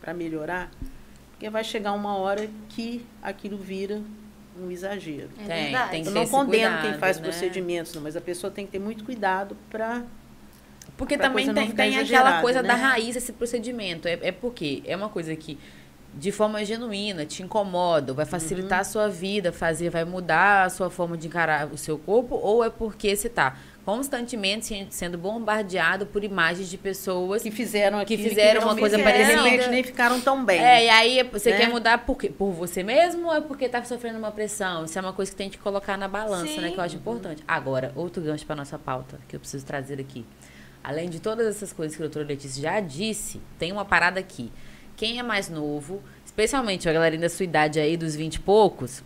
[0.00, 0.70] para melhorar,
[1.30, 4.02] porque vai chegar uma hora que aquilo vira
[4.60, 5.30] um exagero.
[5.40, 5.90] É Tem, verdade.
[5.90, 7.22] tem que Eu não esse condeno cuidado, quem faz né?
[7.24, 10.02] procedimentos, não, mas a pessoa tem que ter muito cuidado para
[10.96, 12.68] Porque pra também coisa não tem, ficar tem aquela coisa né?
[12.68, 14.06] da raiz desse procedimento.
[14.06, 15.58] É, é porque é uma coisa que,
[16.16, 18.80] de forma genuína, te incomoda, vai facilitar Uhum.
[18.80, 22.64] a sua vida, fazer, vai mudar a sua forma de encarar o seu corpo, ou
[22.64, 28.16] é porque você está constantemente se- sendo bombardeado por imagens de pessoas que fizeram Que
[28.16, 29.42] fizeram uma realmente, coisa de parecida.
[29.42, 30.58] repente nem ficaram tão bem.
[30.60, 31.56] É, e aí você né?
[31.58, 32.28] quer mudar por quê?
[32.30, 34.84] Por você mesmo ou é porque tá sofrendo uma pressão?
[34.84, 36.68] Isso é uma coisa que tem que colocar na balança, né?
[36.68, 36.72] Sim.
[36.74, 37.42] Que eu acho importante.
[37.46, 40.24] Agora, outro gancho para nossa pauta que eu preciso trazer aqui.
[40.82, 44.50] Além de todas essas coisas que a doutora Letícia já disse, tem uma parada aqui.
[44.96, 49.02] Quem é mais novo, especialmente a galerinha da sua idade aí, dos 20 e poucos,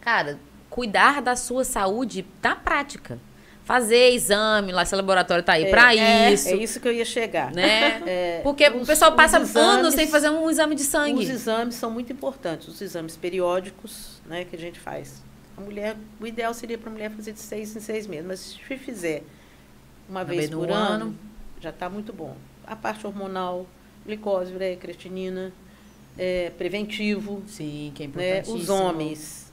[0.00, 3.18] cara, cuidar da sua saúde na prática.
[3.64, 6.92] Fazer exame, lá, seu laboratório tá aí É, pra é, isso, É isso que eu
[6.92, 7.52] ia chegar.
[7.52, 8.02] né?
[8.04, 11.22] É, Porque o os- pessoal os passa exames- anos sem fazer um exame de sangue.
[11.22, 15.22] Os exames são muito importantes, os exames periódicos, né, que a gente faz.
[15.56, 18.40] A mulher, o ideal seria para a mulher fazer de seis em seis meses, mas
[18.40, 19.22] se fizer
[20.08, 21.18] uma Uma vez por ano, ano.
[21.60, 22.34] já está muito bom.
[22.66, 23.66] A parte hormonal,
[24.06, 25.52] glicose, ureia, creatinina,
[26.18, 28.56] é, preventivo, Sim, que é né, importantíssimo.
[28.62, 29.50] os homens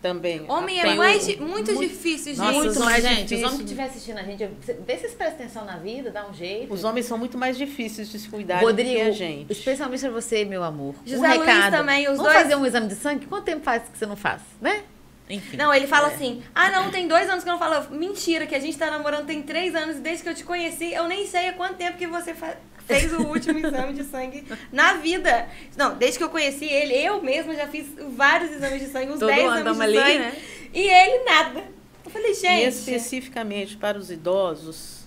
[0.00, 0.44] também.
[0.48, 2.38] Homem é mais o- muito, muito- difícil, gente.
[2.38, 3.36] Nossa, Muito mais gente, difícil.
[3.38, 4.46] os homens que estiverem assistindo a gente,
[4.86, 6.72] vê se eles prestam atenção na vida, dá um jeito.
[6.72, 9.52] Os homens são muito mais difíceis de se cuidar do Rodrigo, que a gente.
[9.52, 10.94] especialmente pra você, meu amor.
[11.04, 11.72] José um Luiz recado.
[11.72, 13.26] também, os Vamos dois- fazer um exame de sangue?
[13.26, 14.84] Quanto tempo faz que você não faz, né?
[15.30, 15.56] Enfim.
[15.56, 17.90] Não, ele fala assim: ah, não, tem dois anos que eu não falo.
[17.94, 20.92] Mentira, que a gente tá namorando tem três anos e desde que eu te conheci,
[20.92, 24.44] eu nem sei há quanto tempo que você fa- fez o último exame de sangue
[24.72, 25.46] na vida.
[25.76, 27.86] Não, desde que eu conheci ele, eu mesma já fiz
[28.16, 30.18] vários exames de sangue, uns Todo 10 ano exames de ali, sangue.
[30.18, 30.42] né?
[30.72, 31.64] E ele nada.
[32.04, 32.68] Eu falei, E gente.
[32.68, 35.06] especificamente para os idosos,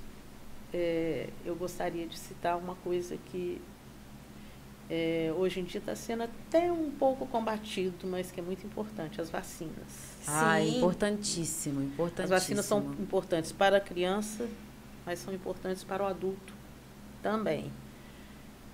[0.72, 3.60] é, eu gostaria de citar uma coisa que
[4.94, 9.22] é, hoje em dia está sendo até um pouco combatido, mas que é muito importante,
[9.22, 10.18] as vacinas.
[10.28, 10.78] Ah, Sim.
[10.78, 12.24] importantíssimo, importantíssimo.
[12.26, 14.50] As vacinas são importantes para a criança,
[15.06, 16.54] mas são importantes para o adulto
[17.24, 17.72] também.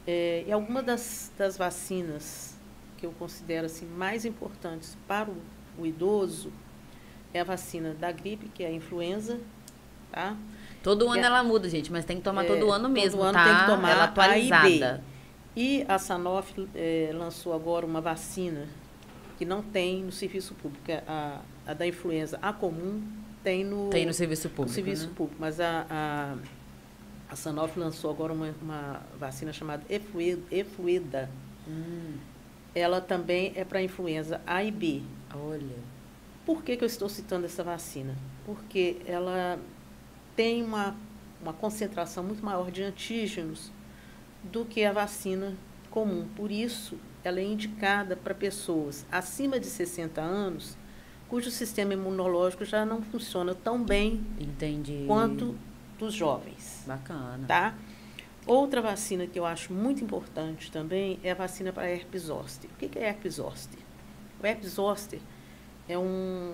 [0.08, 2.56] É, e algumas das, das vacinas
[2.98, 5.38] que eu considero assim, mais importantes para o,
[5.78, 6.52] o idoso
[7.32, 9.40] é a vacina da gripe, que é a influenza,
[10.12, 10.36] tá?
[10.82, 13.22] Todo ano É- ela muda, gente, mas tem que tomar É, todo ano todo mesmo,
[13.22, 13.44] ano tá?
[13.44, 15.00] tem que tomar ela a A e B.
[15.60, 18.68] E a Sanofi eh, lançou agora uma vacina
[19.40, 20.84] que não tem no serviço público.
[20.92, 23.02] é A, a da influenza, a comum,
[23.44, 25.14] tem no, Tem no serviço no público, serviço né?
[25.16, 25.38] público.
[25.40, 26.36] Mas a, a,
[27.28, 29.84] a Sanofi lançou agora uma, uma vacina chamada.
[29.90, 31.28] Efluida.
[31.68, 32.18] Hum,
[32.76, 35.02] Ela também é para influenza A e B.
[35.34, 35.98] olha.
[36.46, 38.16] Por que, que eu estou citando essa vacina?
[38.46, 39.60] Porque ela
[40.36, 40.96] tem uma,
[41.42, 43.72] uma concentração muito maior de antígenos
[44.44, 45.56] do que a vacina
[45.90, 46.28] comum.
[46.36, 50.78] Por isso, ela é indicada para pessoas acima de 60 anos,
[51.28, 55.04] cujo sistema imunológico já não funciona tão bem Entendi.
[55.08, 55.56] quanto
[55.98, 56.84] dos jovens.
[56.86, 57.46] Bacana.
[57.48, 57.76] Tá?
[58.46, 62.70] Outra vacina que eu acho muito importante também é a vacina para herpes zoster.
[62.72, 63.80] O que é herpes zoster?
[64.42, 65.20] O herpes zoster
[65.90, 66.54] é um,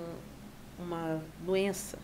[0.80, 2.00] uma doença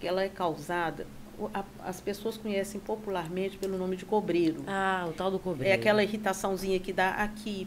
[0.00, 1.06] que ela é causada,
[1.54, 4.62] a- as pessoas conhecem popularmente pelo nome de cobreiro.
[4.66, 5.70] Ah, o tal do cobreiro.
[5.70, 7.66] É aquela irritaçãozinha que dá aqui,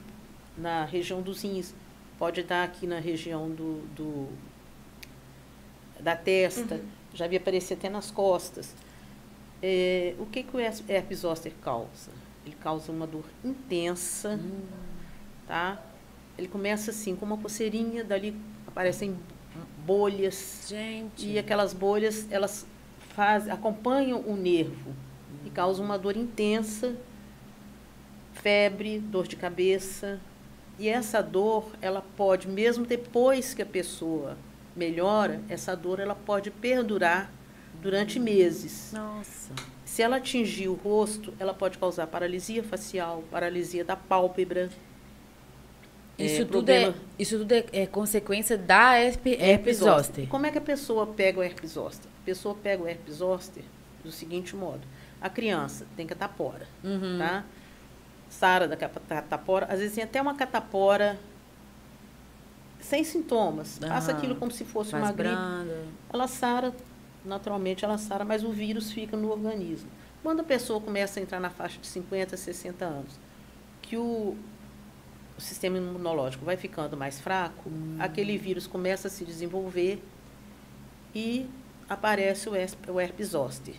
[0.57, 1.73] na região dos rins.
[2.19, 4.29] Pode dar aqui na região do, do-
[5.99, 6.81] da testa.
[7.13, 8.73] Já vi aparecer até nas costas.
[9.61, 12.11] É, o que, que o herpes- herpes zoster causa?
[12.45, 14.61] Ele causa uma dor intensa, Hum.
[15.47, 15.79] tá?
[16.37, 18.35] Ele começa assim, com uma coceirinha, dali
[18.67, 19.15] aparecem
[19.85, 20.65] bolhas.
[20.67, 21.27] Gente.
[21.27, 22.65] E aquelas bolhas, elas
[23.13, 24.93] faz, acompanham o nervo
[25.45, 26.95] e causam uma dor intensa,
[28.33, 30.19] febre, dor de cabeça.
[30.79, 34.37] E essa dor, ela pode, mesmo depois que a pessoa
[34.75, 37.31] melhora, essa dor ela pode perdurar
[37.81, 38.91] durante meses.
[38.93, 39.53] Nossa.
[39.85, 44.69] Se ela atingir o rosto, ela pode causar paralisia facial, paralisia da pálpebra.
[46.21, 50.27] É, Isso tudo, problema- é, isso tudo é, é consequência da herpes, herpes zoster.
[50.27, 52.09] Como é que a pessoa pega o herpes zoster?
[52.21, 53.63] A pessoa pega o herpes zoster
[54.03, 54.81] do seguinte modo.
[55.19, 57.17] A criança tem catapora, Uhum.
[57.19, 57.43] tá?
[58.29, 61.19] Sara da catapora, às vezes tem até uma catapora
[62.79, 63.77] sem sintomas.
[63.79, 64.17] Passa Aham.
[64.17, 65.23] aquilo como se fosse uma gripe.
[65.35, 65.83] branda.
[66.11, 66.73] Ela sara,
[67.23, 69.89] naturalmente ela sara, mas o vírus fica no organismo.
[70.23, 73.19] Quando a pessoa começa a entrar na faixa de 50, 60 anos,
[73.81, 74.35] que o,
[75.41, 80.01] o sistema imunológico vai ficando mais fraco, aquele vírus começa a se desenvolver
[81.15, 81.47] e
[81.89, 83.73] aparece o, es- o herpes zoster,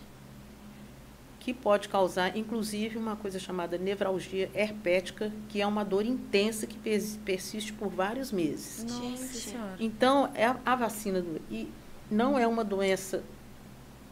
[1.39, 6.77] que pode causar, inclusive, uma coisa chamada nevralgia herpética, que é uma dor intensa que
[6.77, 8.83] pers- persiste por vários meses.
[8.85, 9.19] Nossa Gente.
[9.37, 9.77] senhora.
[9.79, 11.69] Então, é a, a vacina do, e
[12.11, 13.23] não é uma doença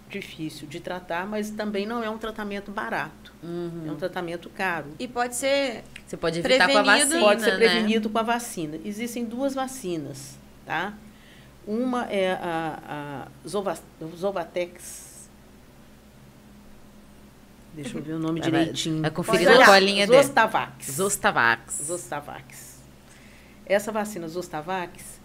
[0.08, 3.32] difícil de tratar, mas também não é um tratamento barato.
[3.42, 3.84] Uhum.
[3.88, 4.86] É um tratamento caro.
[4.98, 7.04] E pode ser Você pode evitar com a Prevenido.
[7.10, 7.56] vacina, Pode ser né?
[7.56, 8.80] prevenido com a vacina.
[8.84, 10.92] Existem duas vacinas, tá?
[11.64, 13.78] Uma é a, a Zova,
[14.16, 15.28] Zovatex.
[17.74, 19.00] Deixa eu ver o nome Vai- direitinho.
[19.02, 20.20] vai conferir na Zos- colinha dele.
[20.24, 20.86] Zostavax.
[20.86, 21.74] Zostavax.
[21.80, 22.80] Zostavax.
[23.64, 25.20] Essa vacina Zostavax,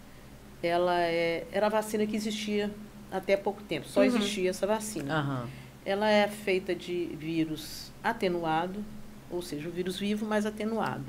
[0.62, 2.70] ela é, era a vacina que existia
[3.10, 3.88] até pouco tempo.
[3.88, 4.06] Só Uhum.
[4.06, 5.18] existia essa vacina.
[5.18, 5.48] Aham.
[5.84, 8.84] Ela é feita de vírus atenuado,
[9.30, 11.04] ou seja, o vírus vivo, mas atenuado.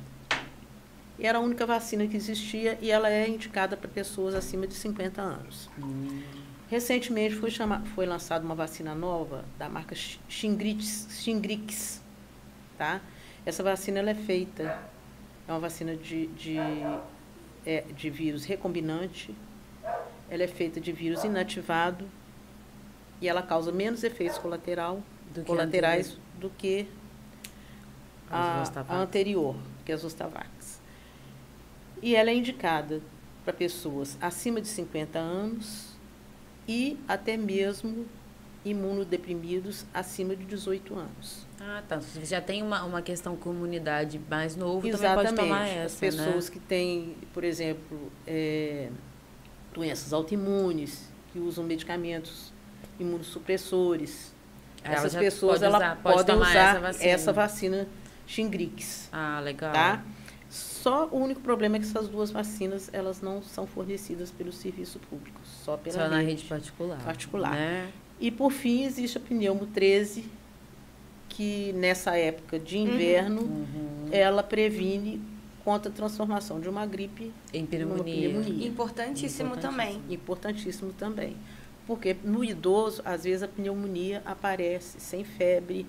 [1.19, 4.73] E era a única vacina que existia e ela é indicada para pessoas acima de
[4.75, 5.69] 50 anos.
[5.79, 6.21] Hum.
[6.69, 12.01] Recentemente foi, chama, foi lançada uma vacina nova da marca Sh- Shingrix, Shingrix
[12.77, 13.01] tá?
[13.45, 14.63] Essa vacina ela é feita,
[15.47, 16.57] é uma vacina de, de,
[17.65, 19.33] é, de vírus recombinante,
[20.29, 22.05] ela é feita de vírus inativado
[23.21, 25.01] e ela causa menos efeitos colateral,
[25.33, 26.87] Do colaterais do que
[28.29, 30.79] a, a anterior, que é a Zostavax.
[32.01, 33.01] E ela é indicada
[33.43, 35.95] para pessoas acima de 50 anos
[36.67, 38.05] e até mesmo
[38.65, 41.47] imunodeprimidos acima de 18 anos.
[41.59, 41.99] Ah, tá.
[42.01, 45.35] Você já tem uma, uma questão com imunidade mais novo, também Exatamente.
[45.35, 46.53] pode tomar As essa, pessoas né?
[46.53, 48.89] que têm, por exemplo, é,
[49.73, 52.51] doenças autoimunes, que usam medicamentos
[52.99, 54.33] imunossupressores.
[54.83, 57.09] Ela Essas pessoas pode ela usar- pode podem usar essa vacina.
[57.11, 57.87] essa vacina
[58.27, 59.09] Shingrix.
[59.11, 59.73] Ah, legal.
[59.73, 60.03] tá?
[60.49, 64.99] Só o único problema é que essas duas vacinas elas não são fornecidas pelo serviço
[65.09, 66.29] público, só pela Só na rede.
[66.31, 66.99] rede particular.
[67.03, 67.51] particular.
[67.55, 67.89] Né?
[68.19, 70.23] E por fim existe a pneumo 13,
[71.29, 74.07] que nessa época de inverno Uhum.
[74.11, 75.21] ela previne
[75.63, 78.29] contra a transformação de uma gripe Em pneumonia.
[78.29, 78.67] pneumonia.
[78.67, 80.01] importantíssimo também.
[80.09, 81.35] Importantíssimo também.
[81.85, 85.85] Porque no idoso, às vezes a pneumonia aparece sem febre.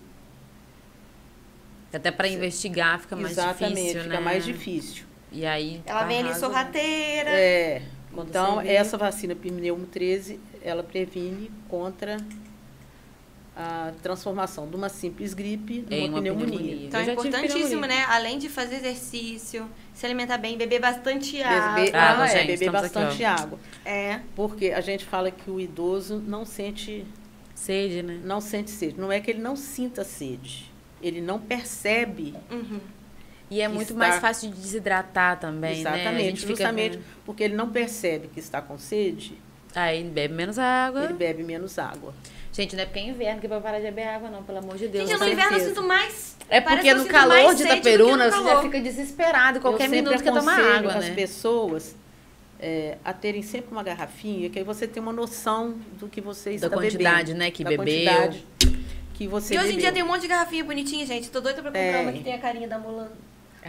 [1.92, 4.20] Até para investigar fica mais Exatamente, difícil, fica né?
[4.20, 5.04] mais difícil.
[5.32, 7.30] E aí Ela vem ali sorrateira.
[7.30, 7.82] É.
[8.14, 12.16] Quando Então, essa vacina pneumo 13, ela previne contra
[13.56, 16.56] a transformação de uma simples gripe numa Em uma pneumonia.
[16.58, 16.86] pneumonia.
[16.86, 18.04] Então é importantíssimo, né?
[18.08, 21.74] Além de fazer exercício, se alimentar bem, beber bastante água.
[21.74, 23.28] Beber, Água, ah, é, gente, beber aqui, bastante ó.
[23.28, 23.58] água.
[23.84, 24.20] É.
[24.36, 27.04] Porque a gente fala que o idoso não sente,
[27.54, 28.20] Sede, né?
[28.24, 28.94] não sente sede.
[28.98, 30.67] Não é que ele não sinta sede.
[31.02, 32.80] Ele não percebe Uhum.
[33.50, 35.90] E é muito Está- mais fácil de desidratar também, né?
[36.02, 39.38] Exatamente, fica justamente vendo- porque ele não percebe que está com sede,
[39.74, 41.04] Aí bebe menos água.
[41.04, 42.12] ele bebe menos água.
[42.52, 44.76] Gente, não é porque é inverno que vai parar de beber água, não, pelo amor
[44.76, 45.08] de Deus.
[45.08, 45.30] Gente, no tá?
[45.32, 46.36] inverno eu sinto mais.
[46.50, 49.60] É porque que no calor de que Itaperuna você já fica desesperado.
[49.60, 51.14] Qualquer minuto quer tomar água, as né?
[51.14, 51.94] pessoas
[52.60, 56.50] é, a terem sempre uma garrafinha, que aí você tem uma noção do que você
[56.52, 57.38] está Da quantidade, bebendo.
[57.38, 57.78] né, que bebeu.
[57.78, 58.44] quantidade
[59.18, 61.28] que você E hoje em dia tem um monte de garrafinha bonitinha, gente.
[61.28, 62.02] Tô doida pra comprar Tem.
[62.02, 63.08] uma que tem a carinha da Mulan.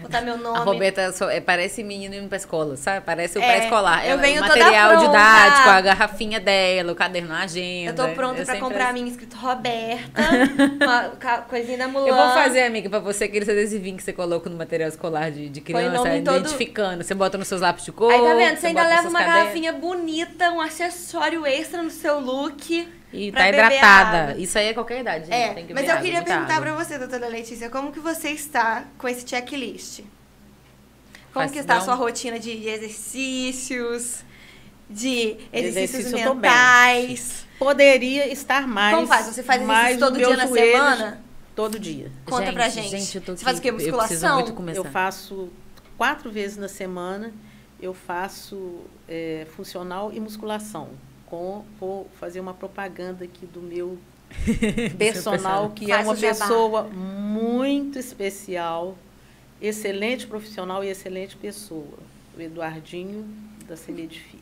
[0.01, 0.57] Botar meu nome.
[0.57, 3.03] A Roberta só- é, parece menino indo pra escola, sabe?
[3.05, 4.05] Parece o É, pré-escolar.
[4.05, 5.05] eu Ela- venho o toda material pronta.
[5.07, 7.91] didático, a garrafinha dela, o caderno, a agenda.
[8.03, 8.93] Eu tô pronta pra sempre comprar a assim.
[8.93, 10.21] minha escrito Roberta.
[10.81, 12.07] uma coisinha da Mulan.
[12.07, 15.49] Eu vou fazer, amiga, pra você aquele adesivinho que você coloca no material escolar de,
[15.49, 17.03] de criança, todo- identificando.
[17.03, 18.13] Você bota nos seus lápis de cor.
[18.13, 18.57] Aí tá vendo?
[18.57, 19.41] Você ainda bota nos leva uma cadernos.
[19.43, 22.87] garrafinha bonita, um acessório extra no seu look.
[23.11, 24.17] E pra tá beber hidratada.
[24.31, 24.41] água.
[24.41, 25.33] Isso aí é qualquer idade, gente.
[25.35, 26.61] É, Tem que mas beber eu queria perguntar água.
[26.73, 29.99] pra você, doutora Letícia, como que você está com esse checklist?
[31.33, 34.23] Como Faz- que está a dá um- sua rotina de exercícios,
[34.89, 37.45] de exercícios Exercício eu mentais?
[37.57, 38.95] Poderia estar mais.
[38.95, 39.25] Como faz?
[39.27, 41.21] Você faz mais exercício todo dia na joelhos semana?
[41.55, 42.11] Todo dia.
[42.25, 42.89] Conta pra gente.
[42.89, 43.69] Gente, eu tô Você faz o quê?
[43.69, 44.35] Eu Musculação?
[44.35, 44.79] muito começar.
[44.79, 45.49] Eu faço
[45.97, 47.33] quatro vezes na semana.
[47.81, 50.89] Eu faço é, funcional e musculação.
[51.29, 53.97] Com, vou fazer uma propaganda aqui do meu
[54.97, 58.97] personal, que é uma pessoa muito especial,
[59.61, 61.99] excelente profissional e excelente pessoa.
[62.35, 63.27] O Eduardinho
[63.67, 64.39] da Semedifi.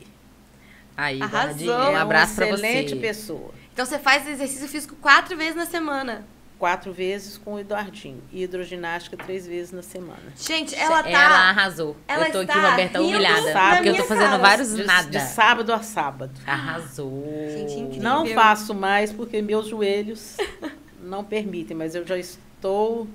[0.96, 1.60] Aí, Arrasou.
[1.60, 3.00] Eduardinho, um abraço pra excelente você.
[3.00, 3.50] pessoa.
[3.72, 6.26] Então você faz exercício físico quatro vezes na semana.
[6.58, 8.20] Quatro vezes com o Eduardinho.
[8.32, 10.18] E hidroginástica três vezes na semana.
[10.36, 11.08] Gente, ela tá.
[11.08, 11.96] Ela arrasou.
[12.08, 13.54] ela eu tô aqui, Roberta, humilhada.
[13.54, 14.38] na Porque eu tô fazendo cara.
[14.38, 15.08] vários De, nada.
[15.08, 16.32] de sábado a sábado.
[16.44, 17.24] Arrasou.
[17.50, 18.02] Gente, incrível.
[18.02, 20.36] Não faço mais porque meus joelhos
[21.00, 23.06] não permitem, mas eu já estou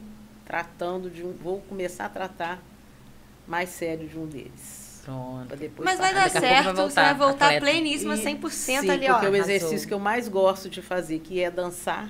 [0.45, 1.33] tratando de um.
[1.33, 2.61] Vou começar a tratar
[3.45, 5.01] mais sério de um deles.
[5.03, 5.47] Pronto.
[5.47, 7.65] Pra depois Mas vai dar certo, vai você vai voltar, voltar atleta.
[7.65, 9.15] pleníssima, E- 100% sim, ali, ó.
[9.15, 9.35] Porque o Arrasou.
[9.35, 12.09] exercício que eu mais gosto de fazer, que é dançar,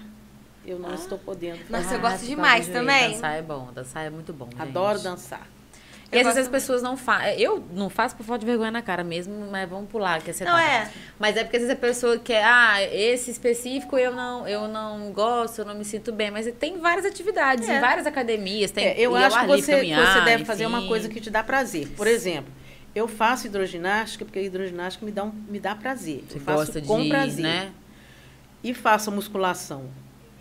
[0.66, 1.72] eu não estou podendo fazer.
[1.84, 2.80] Nossa, eu gosto demais joelho.
[2.80, 3.12] também.
[3.12, 4.50] Dançar é bom, dançar é muito bom.
[4.52, 4.62] gente.
[4.62, 5.48] Adoro dançar.
[6.12, 7.42] E às vezes as pessoas não fazem.
[7.42, 10.46] Eu não faço por falta de vergonha na cara mesmo, mas vamos pular, que você
[10.46, 10.88] Não é.
[11.18, 15.12] Mas é porque às vezes a pessoa quer, ah, esse específico eu não, eu não
[15.12, 16.30] gosto, eu não me sinto bem.
[16.30, 17.78] Mas tem várias atividades, É.
[17.78, 18.70] em várias academias.
[18.70, 20.88] Tem É, eu acho que você, caminhar, você deve fazer uma enfim.
[20.88, 21.88] coisa que te dá prazer.
[21.98, 22.54] Por exemplo,
[22.94, 26.24] eu faço hidroginástica porque a hidroginástica me dá, um, me dá prazer.
[26.30, 27.42] Você eu faço gosta com de, prazer.
[27.44, 27.72] né?
[28.64, 29.86] E faço musculação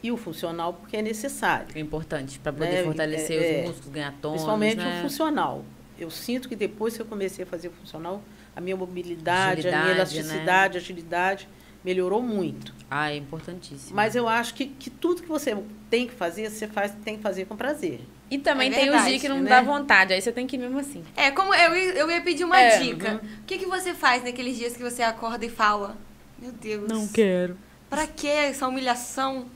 [0.02, 1.68] e o funcional porque é necessário.
[1.74, 4.98] É importante para poder Né, fortalecer é, é, os músculos, ganhar tônus, Principalmente né?
[4.98, 5.64] o funcional.
[5.98, 8.22] Eu sinto que depois que eu comecei a fazer o funcional,
[8.56, 9.94] a minha mobilidade, a minha Agilidade, né?
[9.96, 11.48] elasticidade, agilidade
[11.84, 12.72] melhorou muito.
[12.90, 13.94] Ah, é importantíssimo.
[13.96, 15.56] Mas eu acho que, que tudo que você
[15.90, 18.00] tem que fazer, você faz, tem que fazer com prazer.
[18.30, 19.50] E também É tem os verdade, dias que não né?
[19.50, 21.04] dá vontade, aí você tem que ir mesmo assim.
[21.16, 23.20] É, como eu, ia- eu ia pedir uma É, dica.
[23.40, 25.96] O que, que você faz naqueles dias que você acorda e fala?
[26.38, 27.10] Meu Deus.
[27.12, 27.56] quero.
[27.90, 29.46] Pra que essa humilhação?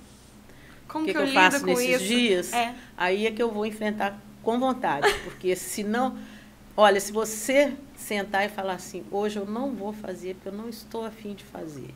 [0.88, 2.04] Como O que, que, eu, eu faço com nesses isso?
[2.04, 2.52] dias?
[2.52, 2.74] É.
[2.96, 5.12] Aí é que eu vou enfrentar com vontade.
[5.24, 6.16] Porque se não.
[6.76, 10.68] Olha, se você sentar e falar assim, hoje eu não vou fazer, porque eu não
[10.68, 11.88] estou afim de fazer.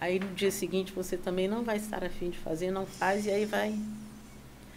[0.00, 3.30] Aí no dia seguinte você também não vai estar afim de fazer, não faz, e
[3.30, 3.74] aí vai.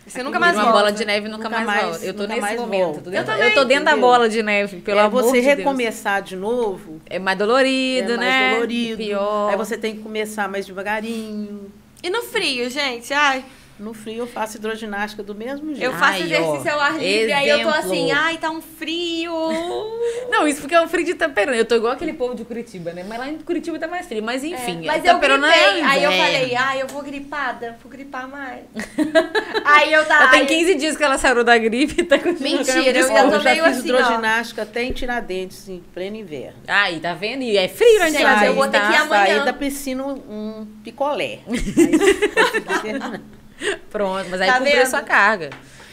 [0.07, 0.77] Você nunca mais uma volta.
[0.79, 2.05] bola de neve nunca, Nunca mais, mais- volta.
[2.05, 2.83] Eu tô nesse mais momento.
[2.83, 3.01] volto.
[3.05, 5.45] Tô dentro, Eu eu, tô dentro da bola de neve, pelo é amor você de
[5.47, 5.57] Deus.
[5.57, 8.53] recomeçar de novo, É mais dolorido, é mais né?
[8.53, 8.97] dolorido.
[8.97, 9.49] Pior.
[9.49, 11.71] Aí você tem que começar mais devagarinho.
[12.05, 13.11] E no frio, gente?
[13.15, 13.43] Ai,
[13.77, 15.83] No frio eu faço hidroginástica do mesmo jeito.
[15.83, 18.61] eu faço Ai, exercício ó, ao ar livre, aí eu tô assim, ai, tá um
[18.61, 19.33] frio.
[20.31, 21.57] Não, isso porque é um frio de Itaperuna.
[21.57, 23.03] Eu tô igual aquele povo de Curitiba, né?
[23.07, 24.23] Mas lá em Curitiba tá mais frio.
[24.23, 27.91] Mas enfim, É, mas eu gripei, é aí eu falei, ai, eu vou gripada, vou
[27.91, 28.63] gripar mais.
[29.65, 30.19] aí eu tá.
[30.19, 32.57] Já tem ai, 15 dias que ela saiu da gripe e tá continuando.
[32.57, 33.95] Mentira, eu Ó, tô eu já meio fiz assim, ó.
[33.99, 36.59] hidroginástica até em Tiradentes, em pleno inverno.
[36.67, 37.43] Aí, tá vendo?
[37.43, 38.87] E é frio Gente, Tiradentes, eu vou ter tá?
[38.87, 39.35] que ir amanhã.
[39.35, 41.39] Saí da piscina um picolé.
[42.81, 43.21] Terminar.
[43.89, 45.49] Pronto, mas aí Tá cumpriu sua carga.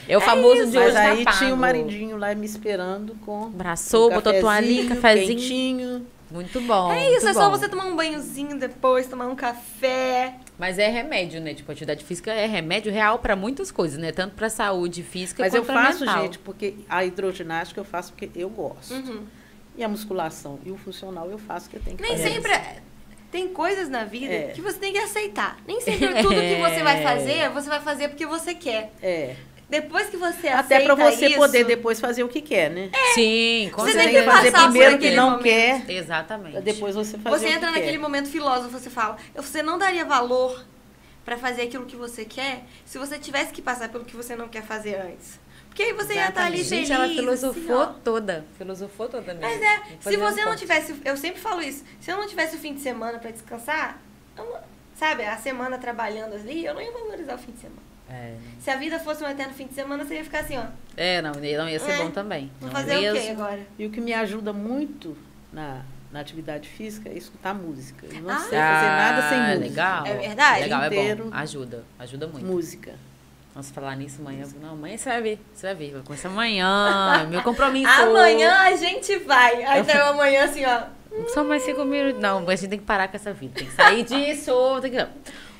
[0.09, 3.44] É o famoso de Mas hoje aí tá tinha o maridinho lá me esperando com
[3.44, 5.29] Abraçou, um botou toalhinha, cafezinho.
[5.38, 6.07] quentinho.
[6.31, 6.90] Muito bom.
[6.92, 7.57] É isso, é só bom.
[7.59, 10.35] você tomar um banhozinho depois, tomar um café.
[10.59, 11.53] Mas é remédio, né?
[11.55, 14.12] Tipo, atividade física é remédio real pra muitas coisas, né?
[14.12, 16.22] Tanto pra saúde física Mas eu quanto pra faço, mental.
[16.22, 18.95] gente, porque a hidroginástica eu faço porque eu gosto.
[18.95, 19.24] Uhum.
[19.76, 22.30] E a musculação e o funcional eu faço porque eu tenho que Nem fazer.
[22.34, 22.53] sempre.
[23.33, 24.43] Tem coisas na vida É.
[24.55, 25.57] que você tem que aceitar.
[25.66, 28.93] Nem sempre tudo que você vai fazer, você vai fazer porque você quer.
[29.03, 29.35] É.
[29.70, 32.91] Depois que você Até aceita para você isso, poder depois fazer o que quer, né?
[33.14, 35.43] Sim, com Você Você tem que fazer passar por primeiro o que não momento.
[35.45, 36.53] quer, Exatamente.
[36.53, 37.78] pra depois você fazer Você o que entra quer.
[37.80, 40.62] naquele momento filósofo, você fala, você não daria valor
[41.24, 44.47] pra fazer aquilo que você quer se você tivesse que passar pelo que você não
[44.47, 45.41] quer fazer antes.
[45.73, 46.91] Porque aí você ia estar ali Gente, feliz.
[46.91, 47.87] ela assim, filosofou ó.
[48.05, 48.45] toda.
[48.59, 49.41] Filosofou toda mesmo.
[49.41, 52.59] Mas é, se você não tivesse, eu sempre falo isso, se eu não tivesse o
[52.59, 53.99] fim de semana pra descansar,
[54.37, 54.59] não-
[54.95, 57.81] sabe, a semana trabalhando ali, eu não ia valorizar o fim de semana.
[58.11, 60.64] É, Se a vida fosse um eterno fim de semana, você ia ficar assim, ó.
[60.95, 61.97] é não, não ia ser É.
[61.97, 62.53] bom também.
[62.61, 63.61] Vou fazer o quê agora?
[63.79, 65.16] E o que me ajuda muito
[65.51, 65.81] na,
[66.12, 68.07] na atividade física é escutar música.
[68.12, 68.39] Eu não Ah.
[68.41, 69.64] sei fazer nada sem Ah, música.
[69.64, 70.07] legal.
[70.07, 70.61] É verdade?
[70.64, 71.29] Legal, é bom.
[71.33, 72.45] Ajuda, ajuda muito.
[72.45, 72.95] Música.
[73.55, 74.46] Vamos falar nisso amanhã.
[74.61, 75.40] Não, amanhã você vai ver.
[75.55, 75.92] Você vai ver.
[75.92, 77.26] Vai começar amanhã.
[77.28, 77.90] Meu compromisso.
[77.90, 79.62] Amanhã a gente vai.
[79.64, 80.84] Aí saiu amanhã assim, ó.
[81.34, 82.20] Só mais cinco minutos.
[82.22, 83.53] Não, a gente tem que parar com essa vida.
[83.57, 84.53] Tem que sair disso.
[84.80, 85.07] Tem que...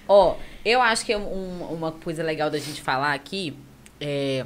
[0.09, 3.55] Ó, eu acho que é um- uma coisa legal da gente falar aqui
[4.01, 4.45] é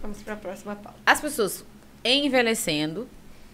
[0.00, 0.98] Vamos pra próxima pauta.
[1.04, 1.64] as pessoas
[2.04, 3.06] envelhecendo.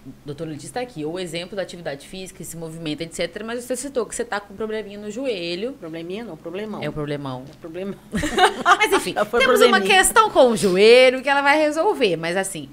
[0.07, 1.05] O doutor Letícia está aqui.
[1.05, 3.42] O exemplo da atividade física, esse movimento, etc.
[3.44, 5.72] Mas você citou que você tá com um probleminha no joelho.
[5.74, 6.82] Probleminha não, problemão.
[6.82, 7.44] É o problemão.
[7.51, 7.94] É problema.
[8.64, 12.16] Mas enfim, Foi temos uma questão com o joelho que ela vai resolver.
[12.16, 12.68] Mas assim,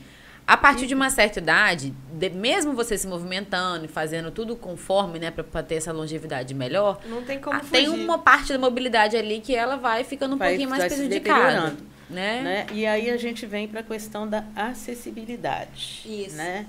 [0.48, 5.20] a partir de uma certa idade, de- mesmo você se movimentando e fazendo tudo conforme,
[5.20, 7.72] né, pra ter essa longevidade melhor, Não tem como fugir.
[7.72, 11.76] tem uma parte da mobilidade ali que ela vai ficando um Vai- pouquinho mais prejudicada.
[12.08, 12.42] Né?
[12.44, 12.66] né?
[12.72, 16.02] E aí a gente vem para a questão da acessibilidade.
[16.06, 16.36] Isso.
[16.38, 16.66] Né?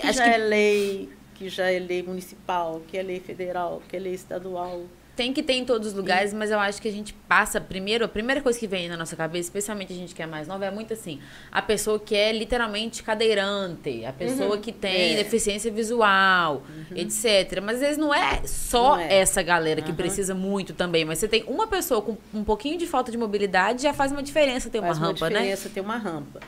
[0.00, 3.82] Que Acho já que- é lei, que já é lei municipal, que é lei federal,
[3.88, 4.82] que é lei estadual.
[5.14, 8.04] Tem que ter em todos os lugares, mas eu acho que a gente passa primeiro,
[8.04, 10.66] a primeira coisa que vem na nossa cabeça, especialmente a gente que é mais nova,
[10.66, 11.18] é muito assim,
[11.50, 15.16] a pessoa que é literalmente cadeirante, a pessoa que tem É.
[15.16, 16.62] deficiência visual,
[16.94, 17.62] etc.
[17.62, 19.16] Mas às vezes não é só Não é.
[19.20, 19.96] essa galera que Aham.
[19.96, 23.84] precisa muito também, mas você tem uma pessoa com um pouquinho de falta de mobilidade,
[23.84, 25.38] já faz uma diferença ter uma Faz rampa, uma né?
[25.38, 26.40] diferença ter uma rampa.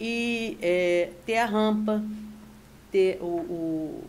[0.00, 2.02] E é, ter a rampa,
[2.90, 4.04] ter o, o,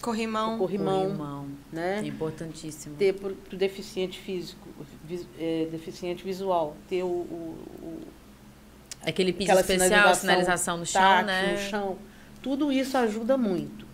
[0.00, 0.54] Corrimão.
[0.54, 1.46] o corrimão, Corrimão.
[1.72, 2.02] É né?
[2.06, 2.94] importantíssimo.
[2.96, 4.68] ter para o deficiente físico,
[5.04, 8.00] vis- é, deficiente visual, ter o, o- o-
[9.02, 11.52] Aquele piso especial, sinalização no chão, tátil né?
[11.52, 11.98] no chão.
[12.42, 13.86] Tudo isso ajuda muito.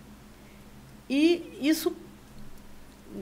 [1.09, 1.95] E isso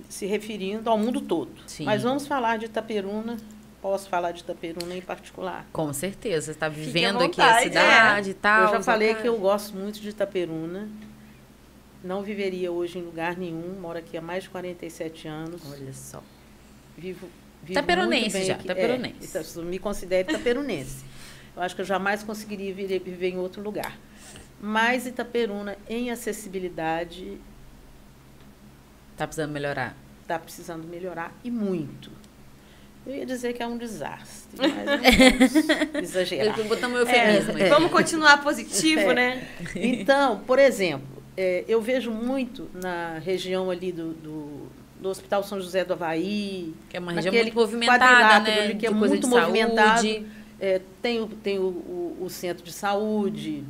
[0.10, 1.51] se referindo ao mundo todo.
[1.68, 1.86] Sim.
[1.86, 3.38] Mas vamos falar de Itaperuna.
[3.84, 5.68] Posso falar de Itaperuna em particular.
[5.74, 8.62] Com certeza, você está vivendo aqui a cidade e tal.
[8.68, 10.88] Eu já falei que eu gosto muito de Itaperuna.
[12.02, 13.78] Não viveria hoje em lugar nenhum.
[13.82, 15.62] Moro aqui há mais de 47 anos.
[15.70, 16.24] Olha só.
[16.98, 17.28] Vivo,
[17.62, 18.64] vivo Itaperunense já, aqui.
[18.64, 19.38] itaperunense.
[19.38, 21.04] É, me considero itaperunense.
[21.54, 23.98] Eu acho que eu jamais conseguiria vir- viver em outro lugar.
[24.62, 27.38] Mas Itaperuna, em acessibilidade,
[29.18, 29.94] Tá precisando melhorar.
[30.22, 32.10] está precisando melhorar e muito.
[33.06, 34.49] Eu ia dizer que é um desastre,
[35.93, 36.56] mas exagerar.
[36.64, 37.51] Botamos um eufemismo.
[37.51, 37.70] É, aqui.
[37.70, 39.14] Vamos continuar positivo, É.
[39.14, 39.47] né?
[39.76, 44.68] Então, por exemplo, é, eu vejo muito na região ali do, do,
[45.01, 48.76] do Hospital São José do Havaí, Que é uma região muito movimentada, quadrilátero né?
[48.76, 50.26] que é muito movimentado.
[50.60, 53.66] É, tem o, tem o, o, o centro de saúde,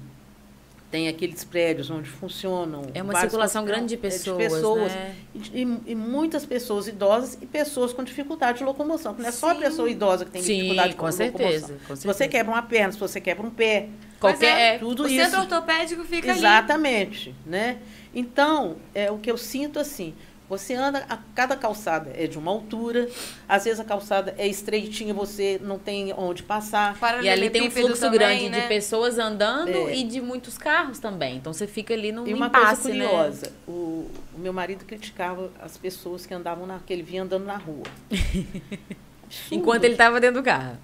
[0.94, 2.84] tem aqueles prédios onde funcionam.
[2.94, 4.92] É uma circulação grande de é, pessoas, pessoas.
[4.94, 5.16] né?
[5.34, 9.16] E, e- e muitas pessoas idosas e pessoas com dificuldade de locomoção.
[9.18, 11.40] Não é só a pessoa idosa que tem Sim, dificuldade de com locomoção.
[11.40, 12.14] certeza, com Se certeza.
[12.14, 13.90] você quebra uma perna, se você quebra um pé,
[14.20, 14.56] Qualquer.
[14.56, 15.16] É, é, tudo o isso.
[15.26, 16.40] centro ortopédico fica ali.
[16.40, 17.78] Exatamente, né?
[18.14, 20.14] Então, é o que eu sinto assim,
[20.58, 23.10] você anda, a cada calçada é de uma altura,
[23.48, 26.98] às vezes a calçada é estreitinha, você não tem onde passar.
[27.22, 28.62] E ali tem um fluxo também, grande né?
[28.62, 29.96] de pessoas andando É.
[29.96, 31.38] e de muitos carros também.
[31.38, 33.06] Então você fica ali num E uma impasse, coisa né?
[33.06, 37.46] curiosa, o, o meu marido criticava as pessoas que andavam na, que ele vinha andando
[37.46, 37.84] na rua.
[39.52, 40.78] Enquanto ele estava dentro do carro.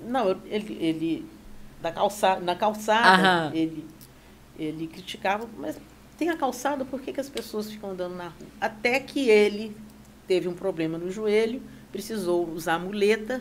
[0.00, 1.26] Não, ele, ele
[1.80, 3.50] da calçada, na calçada, Aham.
[3.54, 3.86] ele,
[4.58, 5.76] ele criticava, mas
[6.20, 8.46] tem a calçada, por que, que as pessoas ficam andando na rua?
[8.60, 9.74] Até que ele
[10.28, 13.40] teve um problema no joelho, precisou usar muleta,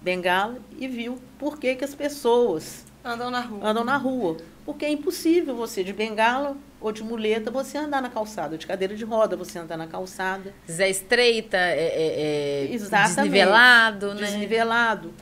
[0.00, 3.68] bengala, e viu por que, que as pessoas Andam na rua.
[3.68, 4.36] andam na rua.
[4.64, 8.94] Porque é impossível você de bengala ou de muleta você andar na calçada, de cadeira
[8.94, 10.54] de roda você andar na calçada.
[10.68, 14.20] Se é estreita, é, é- é desnivelado, né?
[14.26, 15.12] desnivelado.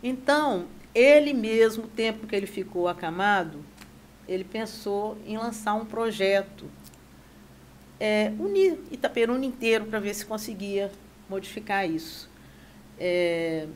[0.00, 3.58] Então, ele mesmo, o tempo que ele ficou acamado,
[4.28, 6.64] ele pensou em lançar um projeto,
[8.00, 10.90] é, unir Itaperuna inteiro para ver se conseguia
[11.28, 12.28] modificar isso.
[12.98, 13.66] É,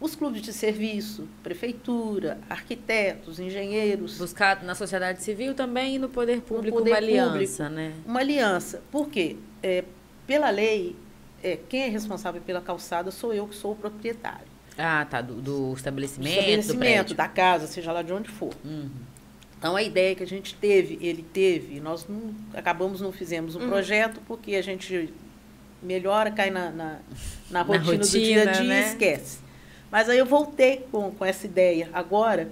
[0.00, 6.42] os clubes de serviço, prefeitura, arquitetos, engenheiros, Buscado na sociedade civil também e no poder
[6.42, 7.94] público poder uma aliança, né?
[8.06, 8.82] uma aliança.
[8.90, 9.36] Por quê?
[9.62, 9.84] É,
[10.26, 10.94] pela lei,
[11.42, 14.46] é, quem é responsável pela calçada sou eu que sou o proprietário.
[14.76, 15.22] Ah, tá.
[15.22, 17.16] Do, do Do estabelecimento, do estabelecimento, prédio.
[17.16, 18.52] da casa, seja lá de onde for.
[18.62, 18.90] Uhum.
[19.58, 23.58] Então, a ideia que a gente teve, ele teve, nós não, acabamos não fizemos o
[23.58, 23.68] Uhum.
[23.68, 25.12] projeto porque a gente
[25.82, 26.98] melhora, cai na, na,
[27.50, 28.80] na rotina, do rotina, dia a dia né?
[28.82, 29.38] e esquece.
[29.90, 32.50] Mas aí eu voltei com, com essa ideia agora,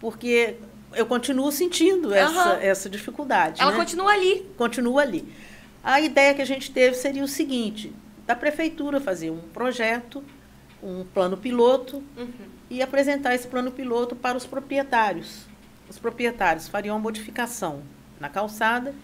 [0.00, 0.56] porque
[0.94, 3.60] eu continuo sentindo essa, essa dificuldade.
[3.60, 3.76] Ela né?
[3.76, 4.46] continua ali.
[4.56, 5.24] continua ali.
[5.82, 7.92] A ideia que a gente teve seria o seguinte:
[8.26, 10.24] da prefeitura fazer um projeto,
[10.82, 12.28] um plano piloto Uhum.
[12.70, 15.46] e apresentar esse plano piloto para os proprietários.
[15.88, 17.82] Os proprietários fariam uma modificação
[18.20, 18.94] na calçada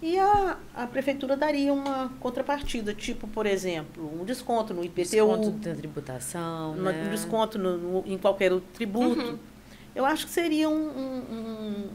[0.00, 5.50] e a, a prefeitura daria uma contrapartida, tipo, por exemplo, um desconto no IPTU, Desconto
[5.52, 7.04] da tributação, uma- né?
[7.06, 9.20] um desconto no- no- em qualquer outro tributo.
[9.20, 9.38] Uhum.
[9.94, 11.22] Eu acho que seria um, um-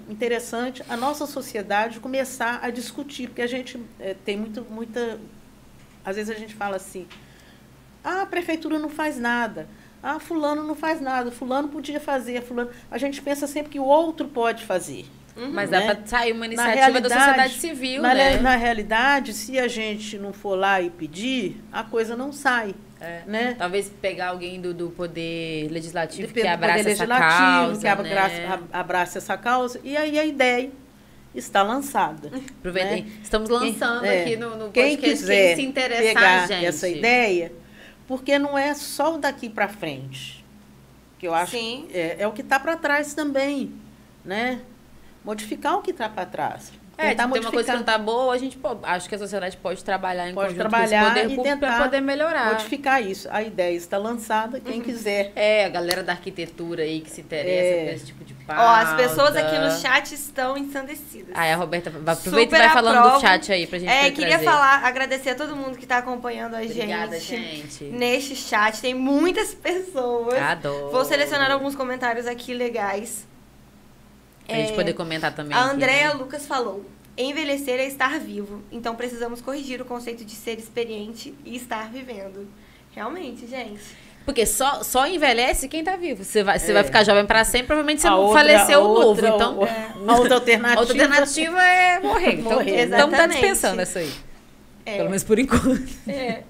[0.07, 5.19] um interessante a nossa sociedade começar a discutir, porque a gente eh, tem muito, muita.
[6.05, 7.07] Às vezes a gente fala assim:
[8.03, 9.67] ah, a prefeitura não faz nada.
[10.01, 12.69] Ah, fulano não faz nada, fulano podia fazer, fulano.
[12.89, 15.05] A gente pensa sempre que o outro pode fazer.
[15.35, 15.51] Uhum.
[15.51, 15.79] Mas né?
[15.87, 18.37] dá para sair uma iniciativa da realidade- sociedade civil, na, né?
[18.39, 22.73] na realidade, se a gente não for lá e pedir, a coisa não sai.
[22.99, 23.21] É.
[23.27, 23.55] Né?
[23.55, 28.35] Talvez pegar alguém do, do poder legislativo Depende que abraça Poder essa causa, que abraça,
[28.35, 28.59] né?
[28.71, 30.71] a- abraça essa causa, e aí a ideia
[31.35, 32.31] está lançada.
[32.59, 33.03] Aproveitem.
[33.03, 33.11] né?
[33.21, 35.19] Estamos lançando Quem- é, aqui no, no Quem podcast.
[35.19, 36.65] quiser quem se interessar, pegar gente.
[36.65, 37.51] essa ideia,
[38.07, 40.43] porque não é só o daqui para frente,
[41.19, 41.87] que eu acho Sim.
[41.91, 43.73] é, é o que está para trás também,
[44.23, 44.61] né?
[45.23, 46.71] Modificar o que está para trás.
[46.97, 49.19] É, Tentar tem uma coisa que não tá boa, a gente pô, acho que a
[49.19, 52.01] sociedade pode trabalhar em Pode conjunto trabalhar com esse poder e público para tentar poder
[52.01, 52.45] melhorar.
[52.53, 53.27] modificar isso.
[53.31, 55.31] A ideia está lançada, quem quiser.
[55.35, 57.85] É, a galera da arquitetura aí que se interessa É.
[57.85, 58.61] por esse tipo de pauta.
[58.63, 61.35] Ó, as pessoas aqui no chat estão ensandecidas.
[61.35, 63.15] Aí a Roberta vai- aproveita Super e vai falando aprovo.
[63.17, 64.45] do chat aí pra gente É, queria trazer.
[64.45, 67.61] falar, agradecer a todo mundo que tá acompanhando a Obrigada, gente.
[67.79, 67.83] gente.
[67.85, 70.33] Neste chat tem muitas pessoas.
[70.41, 70.89] Adoro.
[70.89, 73.27] Vou selecionar alguns comentários aqui legais.
[74.47, 75.55] Pra gente É, poder comentar também.
[75.57, 76.13] A aqui, Andrea né?
[76.13, 76.85] Lucas falou:
[77.17, 78.61] envelhecer é estar vivo.
[78.71, 82.47] Então precisamos corrigir o conceito de ser experiente e estar vivendo.
[82.95, 83.81] Realmente, gente.
[84.25, 86.23] Porque só, só envelhece quem tá vivo.
[86.23, 86.73] Você vai, você É.
[86.73, 89.35] vai ficar jovem pra sempre, provavelmente você A não outra- faleceu outra- novo.
[89.35, 89.63] Então, o-
[90.11, 90.77] a outra alternativa.
[90.77, 92.33] a outra alternativa é morrer.
[92.33, 94.11] Então, Morrer, então tá dispensando essa aí.
[94.85, 94.97] É.
[94.97, 95.87] Pelo menos por enquanto.
[96.07, 96.43] É,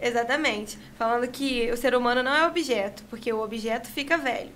[0.00, 0.78] exatamente.
[0.96, 4.50] Falando que o ser humano não é objeto, porque o objeto fica velho.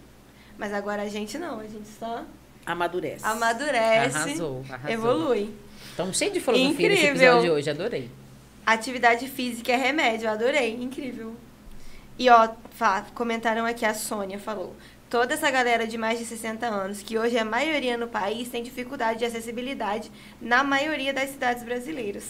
[0.57, 2.23] Mas agora a gente não, a gente só
[2.73, 3.25] Amadurece.
[3.25, 4.91] amadurece, Arrasou, arrasou.
[4.91, 5.55] evolui.
[5.91, 7.09] Estamos cheios de filosofia nesse Incrível.
[7.11, 8.11] episódio de hoje, adorei.
[8.67, 11.35] Atividade física é remédio, adorei, incrível.
[12.19, 12.49] E ó,
[13.15, 14.77] comentaram aqui, a Sônia falou.
[15.09, 18.49] Toda essa galera de mais de 60 anos, que hoje é a maioria no país,
[18.51, 22.25] tem dificuldade de acessibilidade na maioria das cidades brasileiras.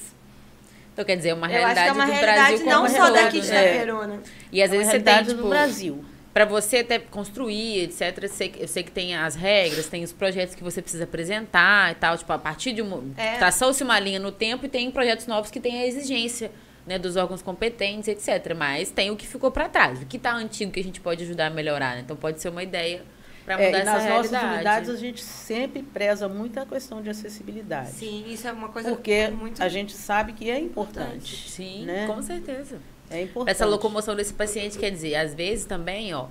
[0.93, 2.89] Então, quer dizer, é uma Eu acho que realidade é uma do realidade Brasil não
[2.89, 3.57] só todo, daqui de né?
[3.65, 3.75] É.
[3.75, 4.21] Itaperuna.
[4.53, 6.05] E às É uma vezes você tem, realidade tipo, do Brasil.
[6.33, 10.13] Pra você até construir, etc, eu sei, eu sei que tem as regras, tem os
[10.13, 12.17] projetos que você precisa apresentar e tal.
[12.17, 13.03] Tipo, a partir de uma.
[13.17, 13.39] É.
[13.39, 16.51] Traçou-se uma linha no tempo e tem projetos novos que têm a exigência
[16.87, 18.55] né, dos órgãos competentes, etc.
[18.57, 21.25] Mas tem o que ficou pra trás, o que tá antigo que a gente pode
[21.25, 21.95] ajudar a melhorar.
[21.97, 22.03] né?
[22.05, 23.03] Então pode ser uma ideia
[23.45, 24.55] pra É, mudar e essa nas nossas realidade.
[24.55, 27.91] unidades a gente sempre preza muito a questão de acessibilidade.
[27.91, 31.49] Sim, isso é uma coisa Porque muito a gente sabe que é importante.
[31.51, 32.07] Sim, né?
[32.07, 32.79] com certeza.
[33.11, 33.51] É importante.
[33.55, 36.27] Essa locomoção desse paciente, quer dizer, às vezes também, ó,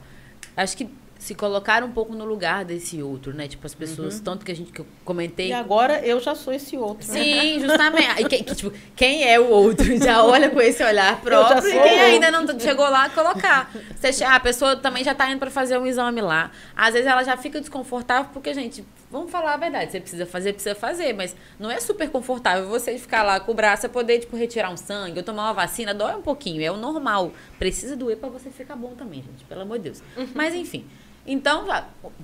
[0.55, 3.47] acho que se colocar um pouco no lugar desse outro, né?
[3.47, 5.47] Tipo, as pessoas, tanto que a gente que eu comentei.
[5.47, 7.11] E agora eu já sou esse outro.
[7.11, 7.23] né?
[7.23, 8.21] Sim, justamente.
[8.21, 11.71] E quem, que, tipo, quem é o outro já olha com esse olhar próprio e
[11.71, 13.73] quem o ainda não chegou lá, colocar.
[13.95, 16.51] Você, ah, a pessoa também já tá indo para fazer um exame lá.
[16.75, 20.53] Às vezes ela já fica desconfortável porque, gente, vamos falar a verdade, você precisa fazer,
[20.53, 24.35] precisa fazer, mas não é super confortável você ficar lá com o braço poder, tipo,
[24.35, 27.31] retirar um sangue ou tomar uma vacina, dói um pouquinho, é o normal.
[27.57, 30.03] Precisa doer para você ficar bom também, gente, pelo amor de Deus.
[30.33, 30.85] Mas, enfim.
[31.29, 31.67] Então,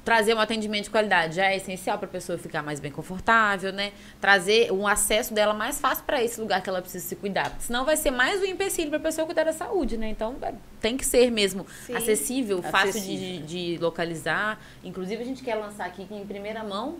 [0.06, 3.74] trazer um atendimento de qualidade já é essencial para a pessoa ficar mais bem confortável,
[3.74, 3.92] né?
[4.22, 7.50] Trazer um acesso dela mais fácil para esse lugar que ela precisa se cuidar.
[7.50, 10.08] Porque senão vai ser mais um empecilho para a pessoa cuidar da saúde, né?
[10.08, 11.96] Então, é, tem que ser mesmo Sim.
[11.96, 14.58] acessível, fácil de, de localizar.
[14.82, 16.98] Inclusive, a gente quer lançar aqui em primeira mão.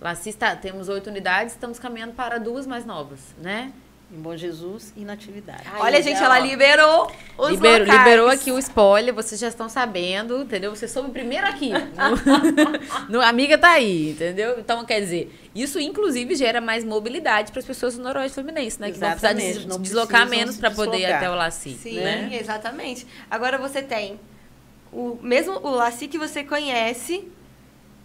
[0.00, 3.72] Lá se está, temos oito unidades, estamos caminhando para duas mais novas, né?
[4.10, 5.64] Em Bom Jesus e Natividade.
[5.66, 7.98] Aí, Olha, gente, ela liberou os Liberou, locais.
[7.98, 10.74] liberou aqui o spoiler, vocês já estão sabendo, entendeu?
[10.74, 11.70] Você soube primeiro aqui.
[11.70, 14.58] No, no Amiga tá aí, entendeu?
[14.58, 18.90] Então, quer dizer, isso inclusive gera mais mobilidade para as pessoas do Noroeste Fluminense, né?
[18.90, 21.72] Que vão precisar Exatamente, não deslocar menos para poder ir até o Laci.
[21.74, 22.30] Sim, né?
[22.32, 23.06] exatamente.
[23.30, 24.18] Agora você tem
[24.90, 27.28] o mesmo o Laci que você conhece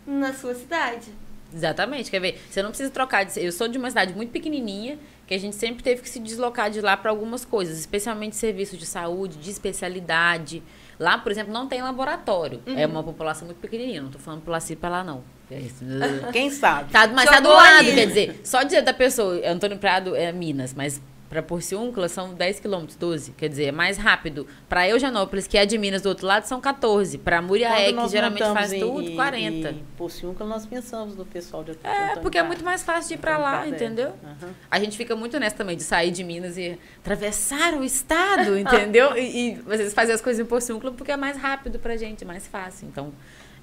[0.05, 1.07] na sua cidade.
[1.55, 2.41] Exatamente, quer ver?
[2.49, 3.39] Você não precisa trocar de.
[3.39, 4.97] Eu sou de uma cidade muito pequenininha,
[5.33, 8.77] que a gente sempre teve que se deslocar de lá para algumas coisas, especialmente serviços
[8.77, 10.61] de saúde, de especialidade.
[10.99, 12.61] Lá, por exemplo, não tem laboratório.
[12.67, 14.01] É uma população muito pequenininha.
[14.03, 15.23] Não tô falando pro Laci pra lá, não.
[15.49, 15.83] É isso.
[16.31, 16.91] Quem sabe?
[16.91, 17.95] Tá, mas tá do Jogou lado, ali.
[17.95, 21.01] quer dizer, só dizer da pessoa, Antônio Prado é Minas, mas
[21.33, 23.31] para Porciúncula são 10 quilômetros, 12.
[23.31, 24.45] Quer dizer, é mais rápido.
[24.69, 27.17] Para Eugenópolis, que é de Minas do outro lado, são 14.
[27.17, 29.69] Para Muriaé, que geralmente faz em, tudo, 40.
[29.71, 33.17] Em Porciúncula, nós pensamos no pessoal de É, porque é muito mais fácil de ir
[33.17, 34.09] para lá, entendeu?
[34.09, 34.49] Uhum.
[34.69, 39.17] A gente fica muito nessa também, de sair de Minas e atravessar o estado, entendeu?
[39.17, 42.45] E, e vocês fazem as coisas em Porciúncula porque é mais rápido pra gente, mais
[42.45, 42.87] fácil.
[42.87, 43.11] Então,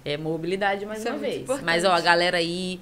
[0.05, 1.43] é mobilidade mais Isso é uma muito vez.
[1.43, 1.65] importante.
[1.65, 2.81] Mas, ó, a galera aí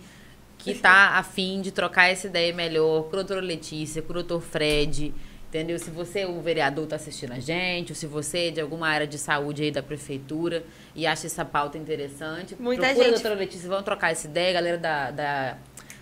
[0.74, 4.40] que tá afim de trocar essa ideia melhor, com a doutora Letícia, com o doutor
[4.40, 5.14] Fred,
[5.48, 5.78] entendeu?
[5.78, 9.06] Se você, o vereador, tá assistindo a gente, ou se você é de alguma área
[9.06, 10.62] de saúde aí da prefeitura
[10.94, 14.52] e acha essa pauta interessante, Muita procura a gente- doutora Letícia, vão trocar essa ideia,
[14.52, 15.56] galera da, da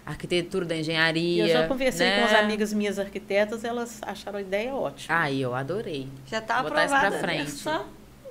[0.05, 1.45] arquitetura, da engenharia.
[1.45, 2.19] eu já conversei né?
[2.21, 5.15] com as amigas minhas arquitetas, elas acharam a ideia ótima.
[5.17, 6.09] Ai, eu adorei.
[6.27, 7.27] Já tá Botar isso pra aprovada.
[7.27, 7.51] frente.
[7.51, 7.85] Só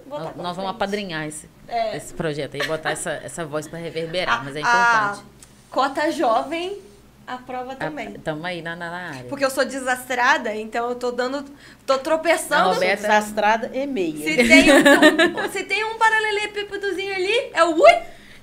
[0.05, 0.69] botar Nós, nós vamos frente.
[0.75, 1.97] apadrinhar esse, É.
[1.97, 5.25] esse projeto aí, botar essa, essa voz pra reverberar, A- mas é a importante.
[5.75, 6.77] Cota jovem
[7.27, 8.13] aprova também.
[8.15, 9.25] Estamos aí na, na área.
[9.25, 11.43] Porque eu sou desastrada, então eu tô dando.
[11.85, 12.73] tô Não, tropeçando.
[12.73, 14.15] Roberta- Desastrada e meia.
[14.23, 17.91] Se tem um, se tem um paralelepípedozinho ali, é o ui!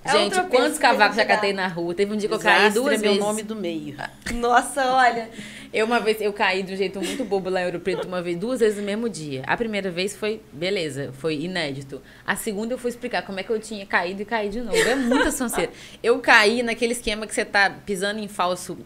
[0.05, 1.95] É Gente, quantos cavacos já catei na rua?
[1.95, 3.19] Teve um dia que eu caí duas é meu vezes.
[3.25, 3.97] nome do meio.
[4.35, 5.31] Nossa, olha.
[5.73, 8.21] Eu uma vez, eu caí de um jeito muito bobo lá em Ouro Preto, uma
[8.21, 9.43] vez, duas vezes no mesmo dia.
[9.47, 12.03] A primeira vez foi, beleza, foi inédito.
[12.27, 14.77] A segunda eu fui explicar como é que eu tinha caído e caí de novo.
[14.77, 15.73] É muita sonceira.
[16.03, 18.77] Eu caí naquele esquema que você tá pisando em falso,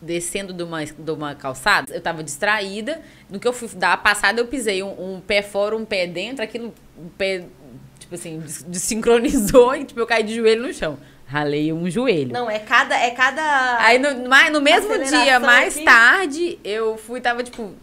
[0.00, 1.92] descendo de uma, de uma calçada.
[1.92, 3.00] Eu tava distraída.
[3.28, 6.06] No que eu fui dar a passada, eu pisei um, um pé fora, um pé
[6.06, 7.46] dentro, aquilo, um pé,
[7.98, 10.98] tipo assim, des- desincronizou e tipo, eu caí de joelho no chão.
[11.28, 12.32] Ralei um joelho.
[12.32, 12.96] Não, é cada.
[12.96, 13.76] É cada.
[13.80, 15.84] Aí no, no mesmo dia, mais aqui.
[15.84, 17.74] tarde, eu fui, tava tipo.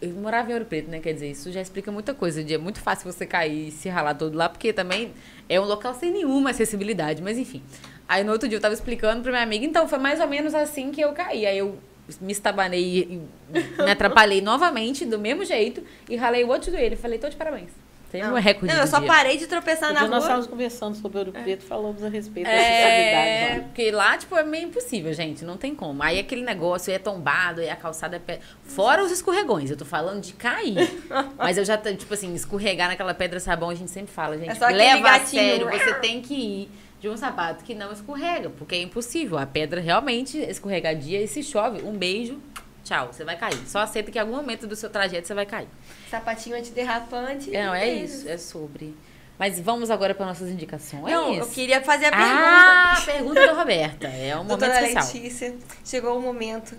[0.00, 0.98] Eu morava em Ouro Preto, né?
[0.98, 2.40] Quer dizer, isso já explica muita coisa.
[2.40, 5.12] É muito fácil você cair e se ralar todo lá, porque também
[5.48, 7.62] é um local sem nenhuma acessibilidade, mas enfim.
[8.08, 10.54] Aí no outro dia eu tava explicando pra minha amiga, então foi mais ou menos
[10.54, 11.44] assim que eu caí.
[11.44, 11.78] Aí eu
[12.22, 16.96] me estabanei e me atrapalhei novamente, do mesmo jeito, e ralei o outro joelho.
[16.96, 17.70] Falei, tô de parabéns.
[18.10, 19.06] Tem um recorde Não, eu só dia.
[19.06, 20.18] parei de tropeçar na dia nós rua.
[20.20, 23.64] estávamos conversando sobre Ouro Preto, falamos a respeito da É, lá.
[23.64, 25.44] porque lá, tipo, é meio impossível, gente.
[25.44, 26.02] Não tem como.
[26.02, 28.18] Aí aquele negócio é tombado, e a calçada é...
[28.18, 28.40] Pé...
[28.64, 30.76] Fora os escorregões, eu tô falando de cair.
[31.36, 34.50] Mas eu já, tô, tipo assim, escorregar naquela pedra sabão, a gente sempre fala, gente,
[34.62, 35.42] É leva a gatinho.
[35.42, 39.38] sério, você tem que ir de um sapato que não escorrega, porque é impossível.
[39.38, 42.40] A pedra realmente escorregadia, e se chove, um beijo,
[42.88, 43.58] tchau, você vai cair.
[43.66, 45.68] Só aceita que em algum momento do seu trajeto você vai cair.
[46.10, 47.50] Sapatinho antiderrapante.
[47.50, 48.96] Não, é isso, é sobre...
[49.38, 51.04] Mas vamos agora para nossas indicações.
[51.04, 52.34] Não, eu queria fazer a pergunta.
[52.34, 54.08] Ah, a pergunta da Roberta.
[54.08, 55.22] É um momento Doutora especial.
[55.22, 56.76] Letícia, chegou o momento.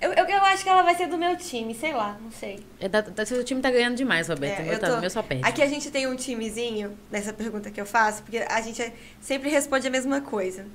[0.00, 2.64] Eu, eu, eu acho que ela vai ser do meu time, sei lá, não sei.
[2.80, 4.62] É da, da, seu time tá ganhando demais, Roberta.
[4.62, 5.44] É, meu, eu tá, tô- meu só perde.
[5.46, 9.50] Aqui a gente tem um timezinho nessa pergunta que eu faço, porque a gente sempre
[9.50, 10.66] responde a mesma coisa.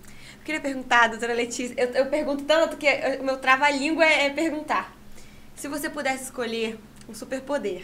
[0.49, 2.87] Eu queria perguntar, doutora Letícia, eu, eu pergunto tanto que
[3.19, 4.91] o meu trava-língua é, é perguntar.
[5.55, 7.83] Se você pudesse escolher um superpoder,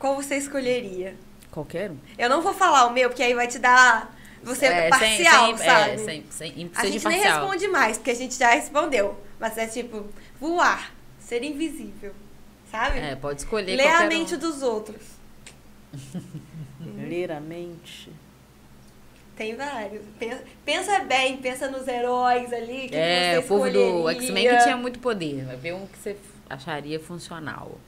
[0.00, 1.14] qual você escolheria?
[1.48, 1.98] Qualquer um.
[2.18, 4.12] Eu não vou falar o meu, porque aí vai te dar.
[4.42, 5.90] Você É, sem- parcial, sem, sabe?
[5.90, 9.16] É, sem, sem, a gente nem responde mais, porque a gente já respondeu.
[9.38, 10.04] Mas é tipo,
[10.40, 12.12] voar, ser invisível,
[12.68, 12.98] sabe?
[12.98, 14.38] É, pode escolher Ler a mente um.
[14.38, 15.00] dos outros.
[17.08, 18.10] Ler a mente.
[19.36, 20.04] Tem vários.
[20.18, 24.10] Pensa, pensa bem, pensa nos heróis ali que É, você o povo do.
[24.10, 25.44] X-Men que tinha muito poder.
[25.44, 26.16] Vai ver um que você
[26.48, 27.78] acharia funcional.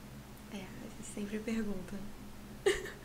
[0.51, 1.95] É, a gente sempre pergunta.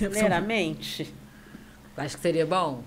[0.00, 1.14] Ler a mente.
[1.96, 2.82] Acho que seria bom.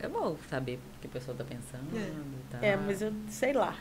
[0.00, 1.96] É bom saber o que a pessoa tá pensando.
[1.96, 2.00] É.
[2.00, 2.62] e tal.
[2.62, 3.76] É, mas eu sei lá.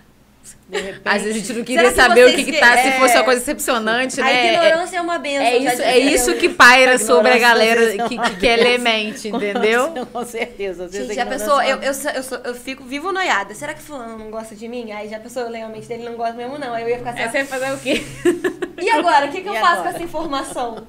[0.69, 1.01] Repente.
[1.05, 2.91] Às vezes a gente não queria que saber o que, que tá, se é.
[2.99, 4.47] fosse uma coisa decepcionante, A né?
[4.47, 5.45] É- ignorância é, uma benção.
[5.45, 6.37] É já isso, é isso eu.
[6.37, 10.05] que paira A sobre a galera é que, que, que é lemente, entendeu?
[10.11, 10.85] Com certeza.
[10.85, 13.55] Às vezes Gente, já ignorância pensou, é eu, eu, eu, sou- eu fico vivo noiada.
[13.55, 14.91] Será que fulano não gosta de mim?
[14.91, 16.73] Aí já pensou, eu leio a mente dele, não gosta mesmo não.
[16.73, 18.03] Aí eu ia ficar assim, É, ó, você vai fazer o quê?
[18.83, 19.27] e agora?
[19.27, 19.89] O que, que eu E faço agora?
[19.89, 20.87] com essa informação?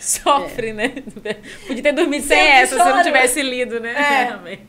[0.00, 0.90] Sofre, né?
[1.66, 3.02] Podia ter dormido sem Sempre essa se não chora.
[3.04, 3.92] tivesse lido, né?
[3.92, 4.24] É.
[4.26, 4.62] Realmente.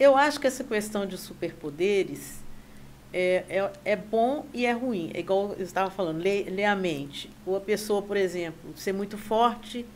[0.00, 2.37] Eu acho que essa questão de superpoderes
[3.12, 5.10] é, é, é bom e é ruim.
[5.14, 7.30] É igual eu estava falando, ler, a mente.
[7.46, 9.86] Ou a pessoa, por exemplo, ser muito forte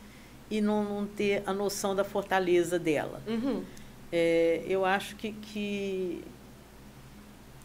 [0.51, 3.23] e não, não ter a noção da fortaleza dela.
[3.27, 3.65] Uhum.
[4.11, 6.23] É, eu acho que, que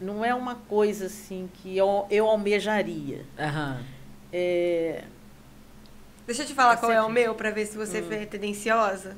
[0.00, 3.24] não é uma coisa assim que eu, eu almejaria.
[3.38, 3.82] Aham.
[4.32, 5.04] É,
[6.26, 8.12] Deixa eu te falar Tá qual é o meu, pra ver se você Hum.
[8.12, 9.16] é tendenciosa.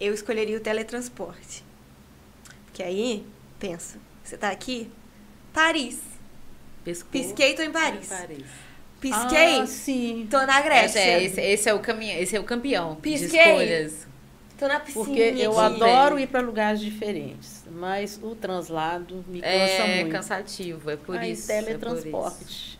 [0.00, 1.62] Eu escolheria o teletransporte.
[2.64, 3.26] Porque aí,
[3.58, 4.90] pensa, você tá aqui,
[5.58, 5.98] Paris.
[6.84, 7.10] Pescou.
[7.10, 8.08] Pisquei, tô em Paris.
[8.08, 8.44] Paris.
[9.00, 10.26] Pisquei, Ah, sim.
[10.30, 10.98] tô na Grécia.
[10.98, 13.40] Esse é, esse, esse é o caminho, esse é o campeão de Pisquei.
[13.40, 14.06] escolhas.
[14.58, 15.04] Tô na piscina.
[15.04, 15.74] Porque eu aqui.
[15.82, 20.12] adoro ir para lugares diferentes, mas o translado me cansa É muito.
[20.12, 21.50] cansativo, é por Aí, isso.
[21.52, 22.77] é por isso.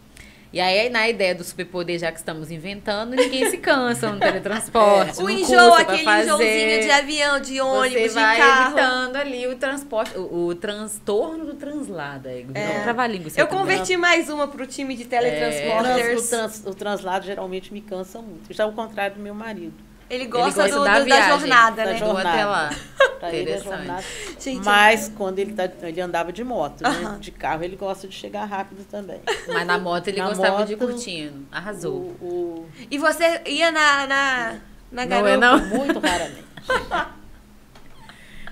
[0.51, 5.19] E aí, na ideia do superpoder, já que estamos inventando, ninguém se cansa no teletransporte.
[5.21, 6.25] O não enjoo, aquele fazer.
[6.25, 8.67] enjoozinho de avião, de ônibus, Você de vai carro.
[8.79, 12.29] evitando ali o transporte, o, o transtorno do translado.
[12.29, 12.79] É, É.
[12.79, 13.31] um trava-língua.
[13.37, 16.27] Eu converti mais uma pro time de O, trans- teletransporters.
[16.27, 18.51] o trans- o translado geralmente me cansa muito.
[18.53, 19.75] Já ao contrário do meu marido.
[20.11, 21.99] Ele Ele gosta, gosta do, da do- da viagem, jornada, da né?
[21.99, 22.29] jornada.
[22.31, 22.71] Até lá.
[23.21, 24.07] É Interessante.
[24.39, 27.17] Gente, Mas quando ele, tá, ele andava de moto, né?
[27.19, 29.21] De carro ele gosta de chegar rápido também.
[29.49, 31.45] Mas na moto ele Na gostava de ir moto, curtindo.
[31.51, 32.17] Arrasou.
[32.21, 34.53] O, o- E você ia na, na,
[34.93, 35.31] na Não garupa?
[35.31, 35.59] é não?
[35.67, 36.45] muito raramente.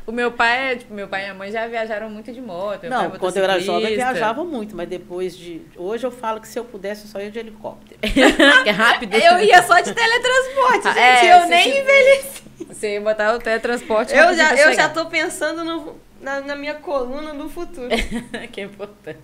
[0.07, 2.81] O meu pai, tipo, meu pai e minha mãe já viajaram muito de moto.
[2.81, 5.63] pai é Não, quando eu era jovem eu viajava muito, mas depois de.
[5.77, 7.99] Hoje eu falo que se eu pudesse eu só ia de helicóptero.
[8.65, 9.15] é rápido.
[9.15, 10.99] Eu ia só de teletransporte, gente.
[10.99, 12.43] É, eu nem tiver- envelheci.
[12.69, 14.75] Você ia botar o teletransporte Eu já, eu chegar.
[14.75, 17.89] já tô pensando no, na, na minha coluna do futuro.
[18.53, 19.19] que é importante.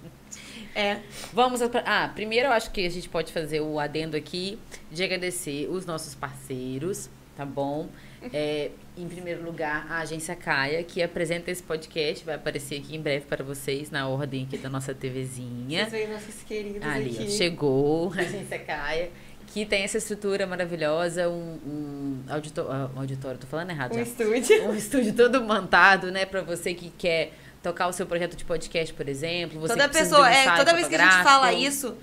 [0.74, 0.96] É.
[1.32, 1.62] Vamos.
[1.68, 4.58] pra- Ah, primeiro eu acho que a gente pode fazer o adendo aqui
[4.90, 7.88] de agradecer os nossos parceiros, tá bom?
[8.32, 13.00] É, em primeiro lugar, a agência Caia, que apresenta esse podcast, vai aparecer aqui em
[13.00, 15.80] breve para vocês, na ordem aqui da nossa TVzinha.
[15.88, 17.30] Vocês veem nossos queridos Ali, ó, aqui.
[17.30, 19.10] chegou a agência Caia,
[19.46, 24.02] que tem essa estrutura maravilhosa, um, um audito- ah, auditório, tô falando errado Um já.
[24.02, 24.68] estúdio.
[24.70, 28.92] Um estúdio todo montado, né, para você que quer tocar o seu projeto de podcast,
[28.94, 29.60] por exemplo.
[29.60, 31.96] Você Toda pessoa, um é, toda vez que a gente fala isso,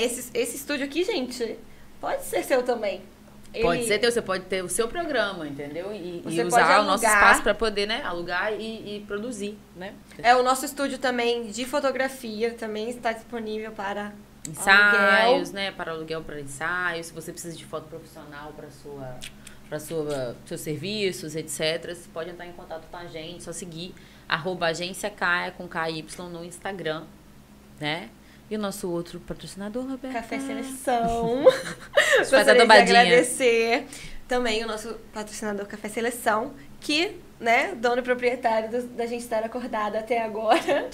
[0.00, 1.56] esse, esse estúdio aqui, gente,
[2.00, 3.00] pode ser seu também.
[3.62, 5.92] Pode Ele- ser teu, você pode ter o seu programa, entendeu?
[5.92, 9.94] E, e usar pode o nosso espaço para poder, né, alugar e, e produzir, né?
[10.18, 14.12] É, o nosso estúdio também de fotografia também está disponível para
[14.48, 19.16] Ensaios, né, para aluguel para ensaios, se você precisa de foto profissional para sua
[19.68, 21.94] para sua seus serviços, etc.
[21.94, 23.94] Você pode entrar em contato com a gente, só seguir
[24.26, 27.04] arroba agência Caia com KY no Instagram,
[27.78, 28.08] né?
[28.50, 30.14] E o nosso outro patrocinador, Roberto?
[30.14, 31.44] Café Seleção.
[32.30, 33.86] Faz a Gostaria de agradecer
[34.26, 39.42] também o nosso patrocinador Café Seleção, que, né, dono e proprietário do- da gente estar
[39.44, 40.88] acordada até agora.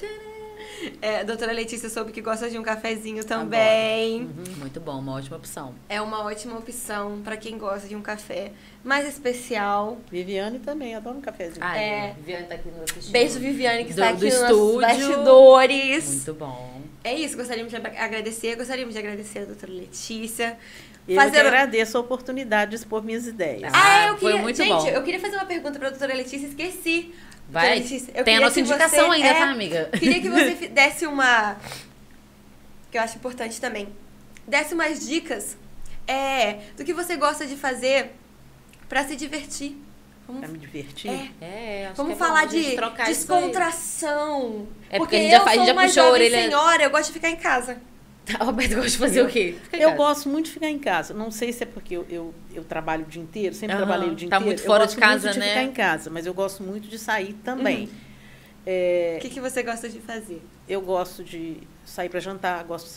[1.00, 4.22] É, a doutora Letícia soube que gosta de um cafezinho também.
[4.22, 5.74] Uhum, Muito bom, uma ótima opção.
[5.88, 8.50] É uma ótima opção para quem gosta de um café
[8.82, 9.98] mais especial.
[10.11, 11.59] Viviane também, adoro um cafezinho.
[11.61, 12.14] Ah, É.
[12.14, 13.12] Viviane tá aqui no assistindo.
[13.12, 14.80] Beijo, Viviane, que Do- está do aqui nos estúdio.
[14.80, 16.09] bastidores.
[16.09, 16.84] Muito bom.
[17.05, 18.57] É isso, gostaríamos de agradecer.
[18.57, 20.59] Gostaríamos de agradecer a doutora Letícia.
[21.07, 23.70] Eu fazer- que agradeço a oportunidade de expor minhas ideias.
[23.74, 24.42] Ah, Ah, eu foi queria.
[24.42, 24.88] muito gente, bom.
[24.88, 27.14] eu queria fazer uma pergunta para a doutora Letícia, esqueci.
[27.46, 29.90] Vai, Letícia, eu tem a nossa indicação você- ainda, é, tá, amiga?
[29.98, 31.59] Queria que você desse uma.
[32.90, 33.88] Que eu acho importante também.
[34.48, 35.59] Desse umas dicas
[36.09, 38.12] é, do que você gosta de fazer
[38.88, 39.76] para se divertir.
[40.26, 41.10] Vamos, Pra me divertir.
[41.10, 41.28] É.
[41.44, 44.66] É, acho vamos que é falar a de descontração.
[44.90, 46.06] É porque porque a gente já eu faz- a gente sou já uma puxou a
[46.06, 47.76] jovem orelha- senhora, eu gosto de ficar em casa.
[48.40, 49.54] O Roberto gosta de fazer o quê?
[49.72, 49.96] Eu casa.
[49.96, 51.12] gosto muito de ficar em casa.
[51.12, 53.84] Não sei se é porque eu, eu, eu trabalho o dia inteiro, sempre Aham.
[53.86, 54.46] trabalhei o dia Tá inteiro.
[54.46, 55.48] muito Eu fora de gosto casa, muito de né?
[55.48, 57.84] ficar em casa, mas eu gosto muito de sair também.
[57.84, 57.88] Uhum.
[58.66, 60.40] É, O que, que você gosta de fazer?
[60.66, 62.92] eu gosto de sair para jantar, gosto de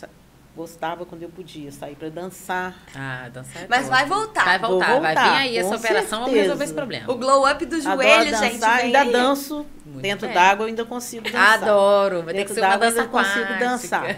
[0.58, 2.76] gostava quando eu podia sair para dançar.
[2.94, 4.44] Ah, dançar é Mas vai voltar.
[4.44, 6.42] Vai Vou voltar, vai vir voltar, aí essa operação, vamos certeza.
[6.42, 7.10] resolver esse problema.
[7.10, 8.64] O glow up do Adoro joelho, dançar, gente.
[8.64, 9.12] ainda aí.
[9.12, 11.62] danço Muito dentro d'água, eu ainda consigo dançar.
[11.62, 13.64] Adoro, vai ter que Dentro ser uma d'água eu dança ainda consigo aquática.
[13.64, 14.16] dançar.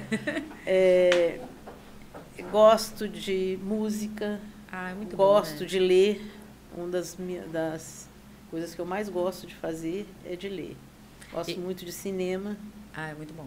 [0.67, 1.41] É,
[2.51, 5.67] gosto de música, Ah, é muito gosto bom, né?
[5.67, 6.33] de ler.
[6.77, 7.17] Uma das,
[7.51, 8.09] das
[8.51, 10.77] coisas que eu mais gosto de fazer é de ler.
[11.33, 12.57] Gosto E- muito de cinema
[12.95, 13.47] Ah, é muito bom.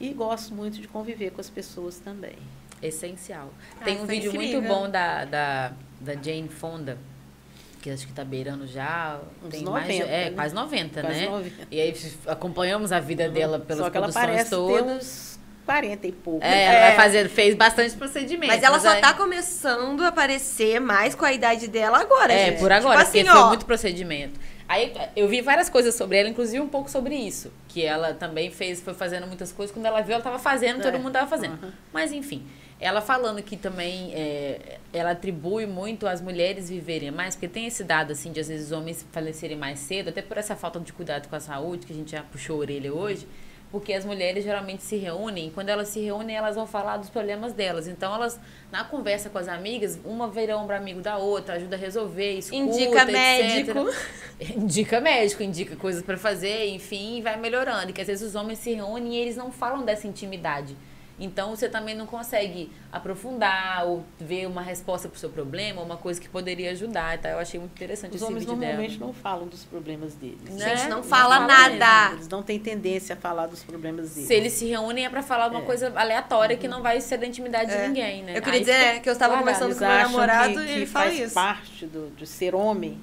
[0.00, 2.36] E gosto muito de conviver com as pessoas também.
[2.82, 3.52] Essencial.
[3.80, 4.60] Ah, Tem um foi vídeo incrível.
[4.60, 6.98] muito bom da, da, da Jane Fonda,
[7.80, 9.18] que acho que tá beirando já.
[9.42, 10.30] Uns tem mais de, 90, é, né?
[10.32, 11.26] quase 90, Quase né?
[11.26, 11.54] 90.
[11.70, 11.94] E aí
[12.26, 14.96] acompanhamos a vida dela pelas Só que ela produções parece ter todas.
[14.96, 16.44] uns 40 e pouco.
[16.44, 18.52] É, ela vai fazer, fez bastante procedimento.
[18.52, 22.50] Mas ela só aí- tá começando a aparecer mais com a idade dela agora, É,
[22.50, 22.60] gente.
[22.60, 24.38] por agora, tipo porque assim, foi ó, muito procedimento.
[24.68, 27.52] Aí eu vi várias coisas sobre ela, inclusive um pouco sobre isso.
[27.68, 29.72] Que ela também fez, foi fazendo muitas coisas.
[29.74, 31.54] Quando ela viu, ela tava fazendo, todo É, mundo tava fazendo.
[31.54, 31.72] aham.
[31.92, 32.44] Mas enfim,
[32.80, 37.84] ela falando que também é, ela atribui muito às mulheres viverem mais, porque tem esse
[37.84, 41.28] dado assim de às vezes homens falecerem mais cedo, até por essa falta de cuidado
[41.28, 43.26] com a saúde, que a gente já puxou a orelha hoje.
[43.70, 47.52] Porque as mulheres geralmente se reúnem, quando elas se reúnem, elas vão falar dos problemas
[47.52, 47.88] delas.
[47.88, 48.38] Então, elas,
[48.70, 52.56] na conversa com as amigas, uma vira ombro amigo da outra, ajuda a resolver, escuta,
[52.56, 53.12] indica etc.
[53.12, 53.86] médico.
[54.54, 57.88] Indica médico, indica coisas pra fazer, enfim, vai melhorando.
[57.88, 60.76] E que às vezes os homens se reúnem e eles não falam dessa intimidade
[61.18, 65.96] Então você também não consegue aprofundar ou ver uma resposta para o seu problema, uma
[65.96, 67.16] coisa que poderia ajudar.
[67.18, 67.30] Tá?
[67.30, 69.06] Eu achei muito interessante Os esse homens vídeo normalmente dela.
[69.06, 70.42] não falam dos problemas deles.
[70.50, 70.76] Né?
[70.76, 72.12] Gente, não Não fala fala nada.
[72.14, 74.28] Eles não têm tendência a falar dos problemas deles.
[74.28, 75.64] Se eles se reúnem é para falar uma É.
[75.64, 77.82] coisa aleatória que não vai ser da intimidade É.
[77.82, 78.36] de ninguém, né?
[78.36, 80.70] Eu queria Aí dizer né, que eu estava conversando com meu namorado que, e que
[80.72, 81.34] ele fala faz isso.
[81.34, 83.00] parte do, de ser homem.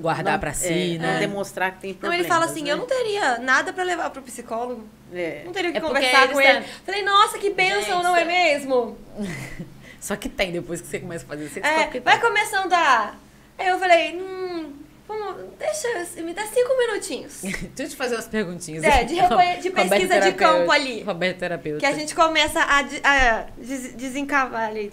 [0.00, 1.12] guardar não- para si, é, né?
[1.14, 2.24] Não demonstrar que tem Não, problemas.
[2.26, 2.72] ele fala assim, né?
[2.72, 4.84] eu não teria nada pra levar pro psicólogo.
[5.14, 5.42] É.
[5.44, 6.60] Não teria que É conversar com ele.
[6.60, 8.98] tão- Falei, nossa, que bênção, não é é- mesmo?
[10.00, 12.28] Só que tem depois que você começa a fazer, você É, que vai tem.
[12.28, 13.14] começando a...
[13.56, 14.72] Aí eu falei, hum,
[15.08, 17.40] vamos, deixa, me dá cinco minutinhos.
[17.42, 18.82] Deixa eu te fazer umas perguntinhas.
[18.84, 19.14] É, de
[19.62, 21.02] de pesquisa de campo ali.
[21.02, 21.78] Roberto terapeuta.
[21.80, 24.90] Que a gente começa a, a des- desencavar ali.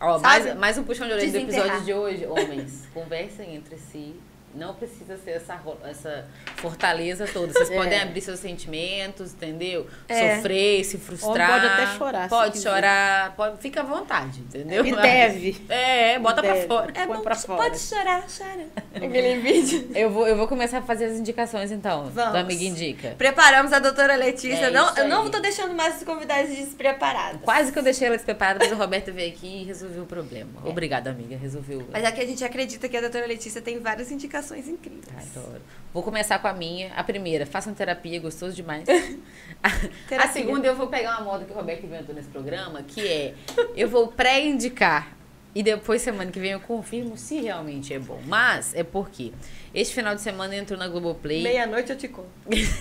[0.00, 2.26] Ó, mais, mais um puxão de orelha do episódio de hoje.
[2.26, 4.16] Homens, conversem entre si.
[4.54, 6.26] Não precisa ser essa, essa
[6.56, 7.52] fortaleza toda.
[7.52, 7.76] Vocês É.
[7.76, 9.86] podem abrir seus sentimentos, entendeu?
[10.08, 10.36] É.
[10.36, 11.50] Sofrer, se frustrar.
[11.50, 13.36] Homem pode até chorar, Pode chorar.
[13.36, 14.84] Pode, fica à vontade, entendeu?
[14.84, 15.64] E deve.
[15.68, 16.66] É, bota Deve.
[16.66, 16.92] pra fora.
[16.94, 17.62] É Põe bom, pra fora.
[17.62, 18.66] pode chorar, chora.
[18.94, 19.90] Aquele vídeo.
[19.94, 22.10] Eu vou, eu vou começar a fazer as indicações, então.
[22.10, 22.32] Vamos.
[22.32, 23.14] Do Amiga Indica.
[23.16, 24.66] Preparamos a doutora Letícia.
[24.66, 27.40] É não, eu não tô deixando mais os convidados despreparados.
[27.42, 30.50] Quase que eu deixei ela despreparada, mas o Roberto veio aqui e resolveu o problema.
[30.64, 31.36] Obrigada, amiga.
[31.36, 31.86] Resolveu.
[31.92, 35.36] Mas aqui a gente acredita que a doutora Letícia tem várias indicações incríveis.
[35.36, 35.60] Adoro.
[35.92, 36.92] Vou começar com a minha.
[36.94, 38.84] A primeira, façam terapia, gostoso demais.
[39.62, 39.70] A, a
[40.08, 40.32] Terapia.
[40.32, 43.34] segunda, eu vou pegar uma moda que o Roberto inventou nesse programa, que é
[43.76, 45.14] eu vou pré-indicar.
[45.54, 48.20] E depois, semana que vem, eu confirmo se realmente é bom.
[48.24, 49.32] Mas é porque
[49.74, 51.42] este final de semana entrou na Globoplay.
[51.42, 52.28] Meia-noite eu te conto.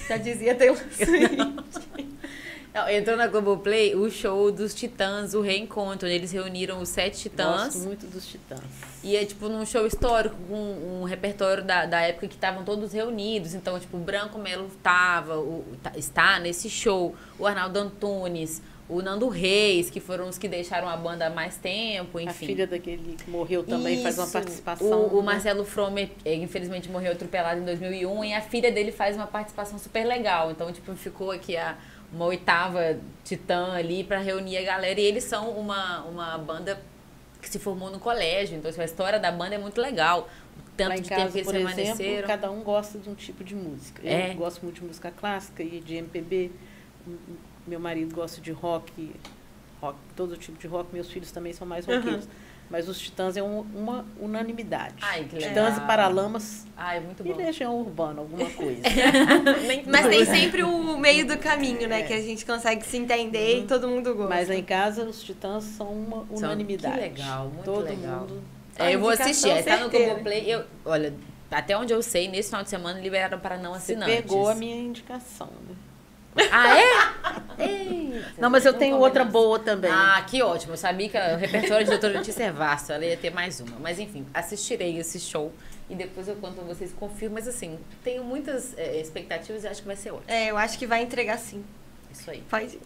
[0.07, 1.35] Já dizia Taylor Swift.
[2.73, 6.07] Não, entrou na Globoplay o show dos Titãs, o reencontro.
[6.07, 7.73] onde Eles reuniram os sete Titãs.
[7.73, 8.61] Gosto muito dos titãs.
[9.03, 12.93] E é tipo num show histórico, com um repertório da, da época que estavam todos
[12.93, 13.53] reunidos.
[13.53, 19.01] Então, tipo, o Branco Melo tava, o, tá- está nesse show, o Arnaldo Antunes, o
[19.01, 22.29] Nando Reis, que foram os que deixaram a banda há mais tempo, enfim.
[22.29, 24.33] A filha daquele que morreu também faz uma Isso.
[24.33, 25.01] participação.
[25.01, 25.25] O, o né?
[25.27, 29.77] Marcelo Fromer, eh, infelizmente, morreu atropelado em 2001 e a filha dele faz uma participação
[29.77, 30.49] super legal.
[30.51, 31.77] Então, tipo, ficou aqui a,
[32.11, 34.99] uma oitava titã ali pra reunir a galera.
[34.99, 36.81] E eles são uma, uma banda
[37.41, 38.57] que se formou no colégio.
[38.57, 40.29] Então, assim, a história da banda é muito legal.
[40.57, 42.27] O tanto Lá em de tempo casa, que eles por exemplo, permaneceram.
[42.27, 44.01] cada um gosta de um tipo de música.
[44.07, 44.31] É.
[44.31, 46.51] Eu gosto muito de música clássica e de MPB.
[47.67, 49.11] Meu marido gosta de rock,
[49.81, 50.93] rock, todo tipo de rock.
[50.93, 52.27] Meus filhos também são mais roqueiros.
[52.69, 54.95] Mas os Titãs é um- uma unanimidade.
[55.01, 55.77] Ai, que Titãs legal.
[55.83, 57.37] e Paralamas Ai, muito e bom.
[57.37, 58.81] Legião Urbana, alguma coisa.
[59.87, 62.03] Mas tem sempre o meio do caminho, né?
[62.03, 64.29] Que a gente consegue se entender e todo mundo gosta.
[64.35, 66.93] Mas lá em casa, os Titãs são uma São- unanimidade.
[66.95, 68.19] que legal, muito todo legal.
[68.21, 68.43] Mundo
[68.77, 69.49] É, eu vou assistir.
[69.49, 70.05] Está no certeira.
[70.13, 70.43] Globoplay.
[70.53, 71.13] Eu, olha,
[71.51, 74.15] até onde eu sei, nesse final de semana liberaram para não Você assinantes.
[74.15, 75.75] pegou a minha indicação, né?
[76.51, 77.67] Ah, é?
[77.67, 79.91] Eita, Não, mas eu tenho outra boa também.
[79.91, 80.73] Ah, que ótimo.
[80.73, 82.91] Eu sabia que o repertório de Doutora Letícia é vasto.
[82.91, 83.77] Ela ia ter mais uma.
[83.79, 85.51] Mas enfim, assistirei esse show
[85.89, 87.35] e depois eu conto pra vocês, confirmo.
[87.35, 90.25] Mas assim, tenho muitas eh, expectativas e acho que vai ser ótimo.
[90.29, 91.63] É, eu acho que vai entregar sim.
[92.11, 92.43] Isso aí.
[92.63, 92.79] Ir.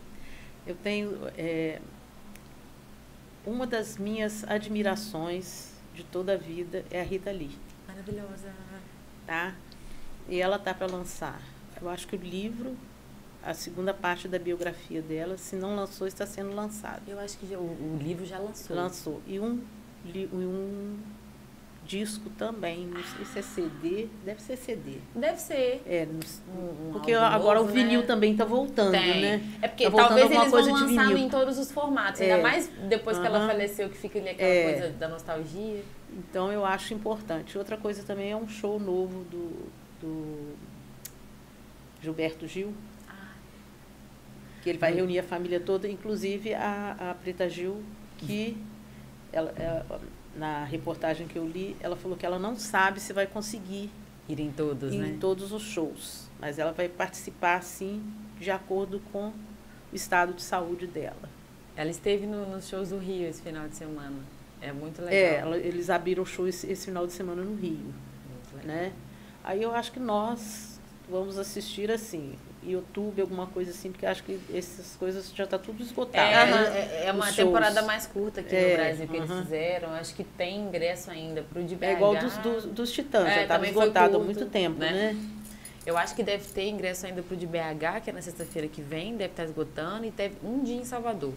[0.65, 1.79] Eu tenho é,
[3.45, 7.51] uma das minhas admirações de toda a vida é a Rita Lee,
[7.87, 8.53] Maravilhosa.
[9.27, 9.53] tá?
[10.27, 11.39] E ela tá para lançar.
[11.81, 12.77] Eu acho que o livro,
[13.45, 17.01] a segunda parte da biografia dela, se não lançou, está sendo lançado.
[17.07, 18.75] Eu acho que o, o livro já lançou.
[18.75, 19.21] Lançou.
[19.27, 19.61] E um,
[20.05, 20.97] li- um
[21.85, 24.99] disco também, não sei se é CD, deve ser CD.
[25.13, 25.81] Deve ser.
[25.85, 26.07] É,
[26.47, 28.05] Um- um porque agora novo, o vinil né?
[28.07, 29.21] também tá voltando, Tem.
[29.21, 29.43] né?
[29.61, 32.21] É porque Tá talvez eles coisa vão lançar em todos os formatos.
[32.21, 32.31] É.
[32.31, 34.71] Ainda mais depois que ela faleceu, que fica ali aquela É.
[34.79, 35.83] coisa da nostalgia.
[36.13, 37.57] Então eu acho importante.
[37.57, 39.51] Outra coisa também é um show novo do,
[39.99, 40.55] do
[42.01, 42.73] Gilberto Gil,
[44.63, 47.83] que ele vai reunir a família toda, inclusive a, a Preta Gil,
[48.17, 48.57] que
[49.31, 49.83] ela, é,
[50.37, 53.89] na reportagem que eu li, ela falou que ela não sabe se vai conseguir
[54.29, 55.09] ir em todos, ir né?
[55.09, 58.01] em todos os shows, mas ela vai participar sim
[58.39, 59.33] de acordo com o
[59.95, 61.29] estado de saúde dela.
[61.75, 64.15] Ela esteve no- nos shows do Rio esse final de semana.
[64.61, 65.13] É muito legal.
[65.13, 67.73] É, ela- eles abriram o show esse, esse final de semana no Rio.
[67.79, 68.65] Muito legal.
[68.67, 68.93] né?
[69.43, 72.35] Aí eu acho que nós vamos assistir assim,
[72.65, 76.25] YouTube, alguma coisa assim, porque acho que essas coisas já está tudo esgotado.
[76.25, 76.99] É, né?
[77.03, 79.43] é, é uma Os temporada mais curta aqui É, no Brasil que eles aham.
[79.43, 79.89] fizeram.
[79.91, 81.83] Acho que tem ingresso ainda pro de BH.
[81.83, 84.91] É igual dos, dos, dos Titãs, É, já estava esgotado há muito tempo, né?
[84.91, 85.17] né?
[85.85, 88.81] Eu acho que deve ter ingresso ainda pro de BH, que é na sexta-feira que
[88.81, 91.33] vem, deve estar esgotando, e teve um dia em Salvador.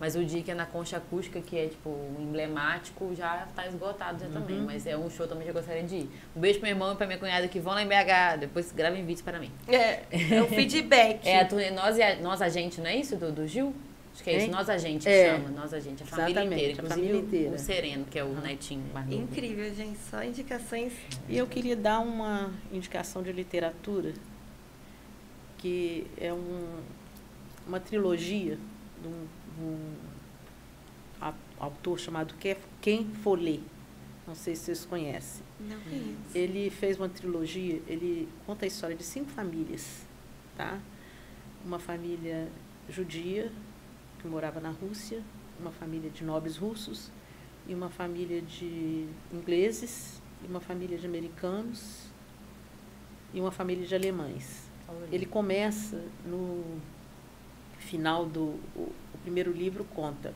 [0.00, 4.18] Mas o dia que é na Concha Acústica, que é tipo emblemático, já está esgotado
[4.18, 4.58] já também.
[4.58, 4.64] Uhum.
[4.64, 6.10] Mas é um show também que eu gostaria de ir.
[6.34, 8.38] Um beijo pro meu irmão e pra minha cunhada que vão lá em BH.
[8.40, 9.50] Depois gravem vídeos para mim.
[9.68, 11.20] É, é o feedback.
[11.28, 13.14] É a turnê Nós, e a, Nós a Gente, não é isso?
[13.16, 13.74] Do, do Gil?
[14.14, 14.50] Acho que é isso, Hein?
[14.50, 15.36] nós a gente É.
[15.36, 16.70] chama, nós a gente, a família Exatamente, inteira.
[16.70, 17.54] a Inclusive família inteira.
[17.54, 19.12] o Sereno, que é o netinho novo.
[19.14, 19.98] Incrível, gente.
[20.10, 20.92] Só indicações.
[21.28, 24.12] E eu queria dar uma indicação de literatura,
[25.58, 26.66] que é um,
[27.66, 28.58] uma trilogia
[29.00, 29.26] de um,
[29.58, 29.94] um
[31.58, 33.62] autor chamado Ke- Ken Follett.
[34.26, 35.42] Não sei se vocês conhecem.
[35.58, 36.16] Não conheço.
[36.34, 40.06] Ele fez uma trilogia, ele conta a história de cinco famílias,
[40.56, 40.78] tá?
[41.64, 42.48] Uma família
[42.88, 43.50] judia
[44.20, 45.22] que morava na Rússia,
[45.58, 47.10] uma família de nobres russos
[47.66, 52.04] e uma família de ingleses e uma família de americanos
[53.34, 54.70] e uma família de alemães.
[55.12, 56.64] Ele começa no
[57.78, 58.58] final do
[59.22, 60.32] primeiro livro conta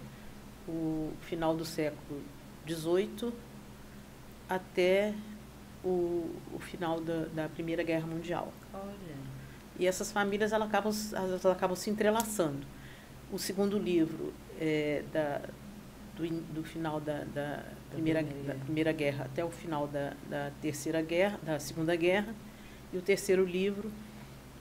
[0.68, 2.22] o final do século
[2.66, 3.32] XVIII
[4.48, 5.14] até
[5.84, 8.52] o, o final da, da Primeira Guerra Mundial.
[8.72, 8.94] Olha.
[9.78, 12.66] E essas famílias elas acabam, elas acabam se entrelaçando.
[13.32, 15.42] O segundo livro é da,
[16.16, 20.50] do, do final da, da, primeira, Primeira da Primeira Guerra até o final da, da
[20.62, 22.34] Terceira Guerra, da Segunda Guerra.
[22.92, 23.90] E o terceiro livro,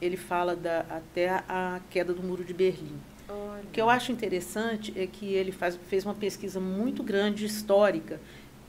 [0.01, 2.99] ele fala da, até a queda do Muro de Berlim.
[3.64, 8.20] O que eu acho interessante é que ele faz, fez uma pesquisa muito grande histórica.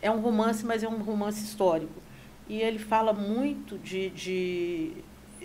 [0.01, 2.03] É um romance, mas é um romance histórico.
[2.49, 4.93] E ele fala muito de, de,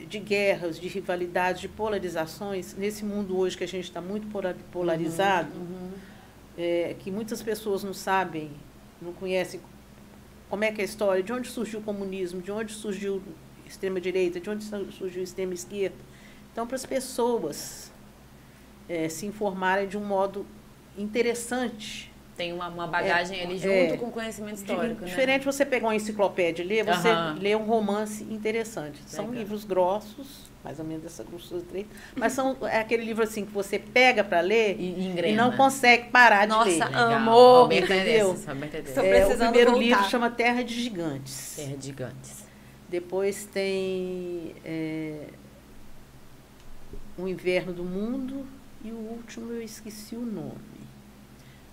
[0.07, 2.75] de guerras, de rivalidades, de polarizações.
[2.77, 5.91] Nesse mundo hoje que a gente está muito pola- polarizado, Uhum.
[6.57, 8.51] é, que muitas pessoas não sabem,
[9.01, 9.59] não conhecem
[10.49, 13.21] como é que é a história, de onde surgiu o comunismo, de onde surgiu
[13.63, 15.95] a extrema-direita, de onde su- surgiu a extrema-esquerda.
[16.51, 17.91] Então, para as pessoas
[18.89, 20.45] é, se informarem de um modo
[20.97, 22.09] interessante.
[22.35, 23.97] Tem uma, uma bagagem ali junto é.
[23.97, 25.07] com o conhecimento histórico, né?
[25.07, 27.37] Diferente você pegar uma enciclopédia e ler, você Aham.
[27.39, 28.97] lê um romance interessante.
[29.05, 29.39] São Legal.
[29.41, 31.85] livros grossos, mais ou menos dessa grossura três,
[32.15, 35.51] mas são é aquele livro assim que você pega para ler E, e e não
[35.51, 36.85] consegue parar de Nossa, ler.
[36.85, 37.11] Legal.
[37.11, 38.27] Amor, Roberta é entendeu?
[38.29, 39.19] Roberta é.
[39.19, 39.85] É, o primeiro voltar.
[39.85, 41.55] livro chama Terra de Gigantes.
[41.57, 42.45] Terra de gigantes.
[42.87, 45.27] Depois tem é,
[47.17, 48.47] O Inverno do Mundo
[48.83, 50.79] e o último eu esqueci o nome.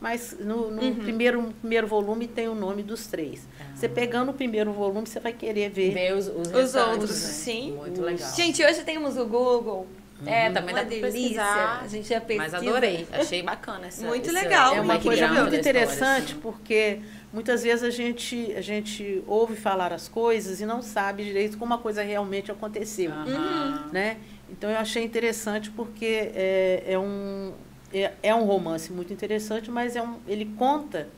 [0.00, 0.94] Mas no, no Uhum.
[0.96, 3.46] primeiro, no primeiro volume tem o nome dos três.
[3.74, 5.92] Você pegando o primeiro volume, você vai querer ver.
[5.94, 7.16] Ver os, os, Os outros, né?
[7.16, 7.72] sim.
[7.72, 8.34] Muito Os- legal.
[8.34, 9.86] Gente, hoje temos o Google.
[10.26, 11.12] é, também Uma dá pra delícia.
[11.12, 11.80] pesquisar.
[11.82, 12.58] A gente já pesquisa.
[12.58, 13.06] Mas adorei.
[13.12, 14.74] Achei bacana essa Muito esse- legal.
[14.74, 16.40] É uma coisa muito história, interessante assim.
[16.40, 17.00] porque
[17.32, 21.72] muitas vezes a gente, a gente ouve falar as coisas e não sabe direito como
[21.74, 23.10] a coisa realmente aconteceu.
[23.12, 23.90] Aham.
[23.92, 24.16] né?
[24.50, 27.52] Então eu achei interessante porque é, é um
[27.92, 31.08] é, é um romance muito interessante, mas é um, ele conta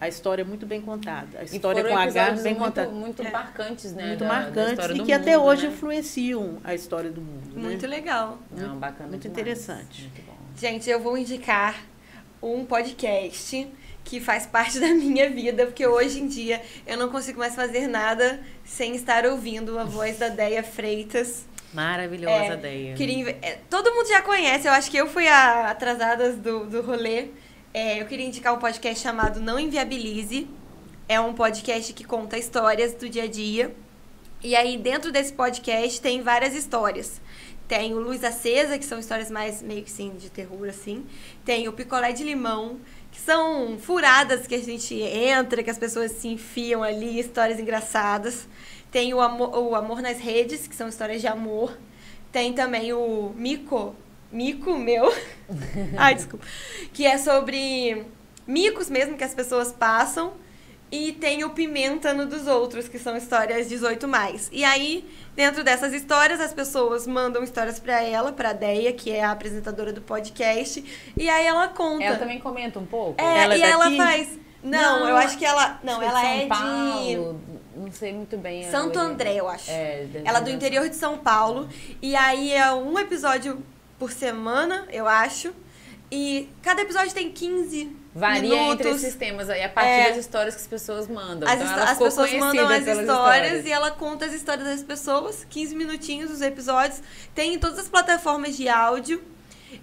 [0.00, 3.22] a história muito bem contada, a E história foram com H bem muito, contada, muito
[3.22, 3.30] É.
[3.30, 4.06] marcantes, né?
[4.08, 5.72] muito da- da marcantes história e que até mundo, hoje né?
[5.74, 7.54] influenciam a história do mundo.
[7.54, 7.62] né?
[7.62, 8.38] Muito legal.
[8.50, 9.38] Não, bacana muito demais.
[9.40, 10.02] interessante.
[10.02, 10.36] Muito bom.
[10.56, 11.76] Gente, eu vou indicar
[12.42, 13.68] um podcast
[14.02, 17.86] que faz parte da minha vida, porque hoje em dia eu não consigo mais fazer
[17.86, 21.44] nada sem estar ouvindo a voz da Deia Freitas.
[21.72, 22.94] Maravilhosa É, ideia.
[22.94, 26.82] Queria é, todo mundo já conhece, eu acho que eu fui a atrasadas do, do
[26.82, 27.28] rolê.
[27.72, 30.48] É, eu queria indicar um podcast chamado Não Inviabilize.
[31.08, 33.74] É um podcast que conta histórias do dia a dia.
[34.42, 37.20] E aí, dentro desse podcast, tem várias histórias.
[37.68, 41.06] Tem o Luz Acesa, que são histórias mais meio que assim, de terror, assim.
[41.44, 42.80] Tem o Picolé de Limão,
[43.12, 48.48] que são furadas que a gente entra, que as pessoas se enfiam ali, histórias engraçadas.
[48.90, 51.76] Tem o Amor, o Amor nas Redes, que são histórias de amor.
[52.32, 53.94] Tem também o Mico,
[54.32, 55.12] Mico meu.
[55.96, 56.44] Ai, desculpa.
[56.92, 58.04] Que é sobre
[58.46, 60.32] micos mesmo que as pessoas passam.
[60.92, 64.48] E tem o Pimenta no dos Outros, que são histórias 18 mais.
[64.50, 69.22] E aí, dentro dessas histórias, as pessoas mandam histórias pra ela, pra Deia, que é
[69.22, 70.84] a apresentadora do podcast,
[71.16, 72.02] e aí ela conta.
[72.02, 73.22] Ela também comenta um pouco?
[73.22, 73.96] É, Ela é e ela daqui?
[73.98, 74.38] faz.
[74.64, 75.78] Não, Não, eu acho que ela.
[75.84, 77.40] Não, que ela São é de Paulo,
[77.80, 78.70] Não sei muito bem.
[78.70, 79.12] Santo origem.
[79.14, 79.70] André, eu acho.
[79.70, 81.68] É, Ela é do interior de São Paulo.
[82.02, 83.62] E aí é um episódio
[83.98, 85.52] por semana, eu acho.
[86.10, 88.72] E cada episódio tem 15 Varia minutos.
[88.72, 90.08] entre esses temas aí, a partir É.
[90.08, 91.48] das histórias que as pessoas mandam.
[91.48, 95.46] As, então, as pessoas mandam as pelas histórias, e ela conta as histórias das pessoas,
[95.48, 97.00] 15 minutinhos os episódios.
[97.34, 99.22] Tem em todas as plataformas de áudio.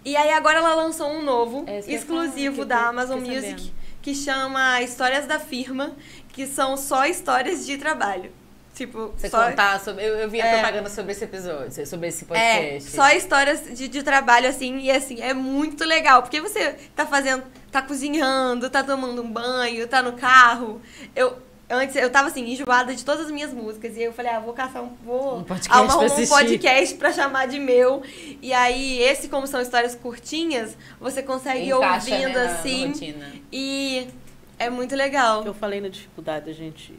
[0.04, 3.42] E aí agora ela lançou um novo, É, eu exclusivo que da eu Amazon Music,
[3.52, 3.72] sabendo.
[4.02, 5.96] que chama Histórias da Firma,
[6.38, 8.32] que são só histórias de trabalho.
[8.76, 10.04] Tipo, Você só, contar sobre.
[10.06, 10.54] Eu, eu vi a É.
[10.60, 12.92] propaganda sobre esse episódio, sobre esse É, podcast.
[12.92, 16.22] só histórias de, de trabalho, assim, e assim, é muito legal.
[16.22, 20.80] Porque você tá fazendo, tá cozinhando, tá tomando um banho, tá no carro.
[21.16, 21.36] Eu
[21.70, 23.94] Antes eu tava assim, enjoada de todas as minhas músicas.
[23.96, 24.90] E aí eu falei, ah, vou caçar um.
[25.04, 28.02] Vou Um podcast arrumar pra um podcast pra chamar de meu.
[28.42, 32.60] E aí, esse, como são histórias curtinhas, você consegue ir Encaixa, ouvindo né, na- na
[32.60, 32.88] assim.
[32.88, 33.34] rotina.
[33.52, 34.08] E
[34.60, 35.44] é muito legal.
[35.46, 36.94] Eu falei na dificuldade da gente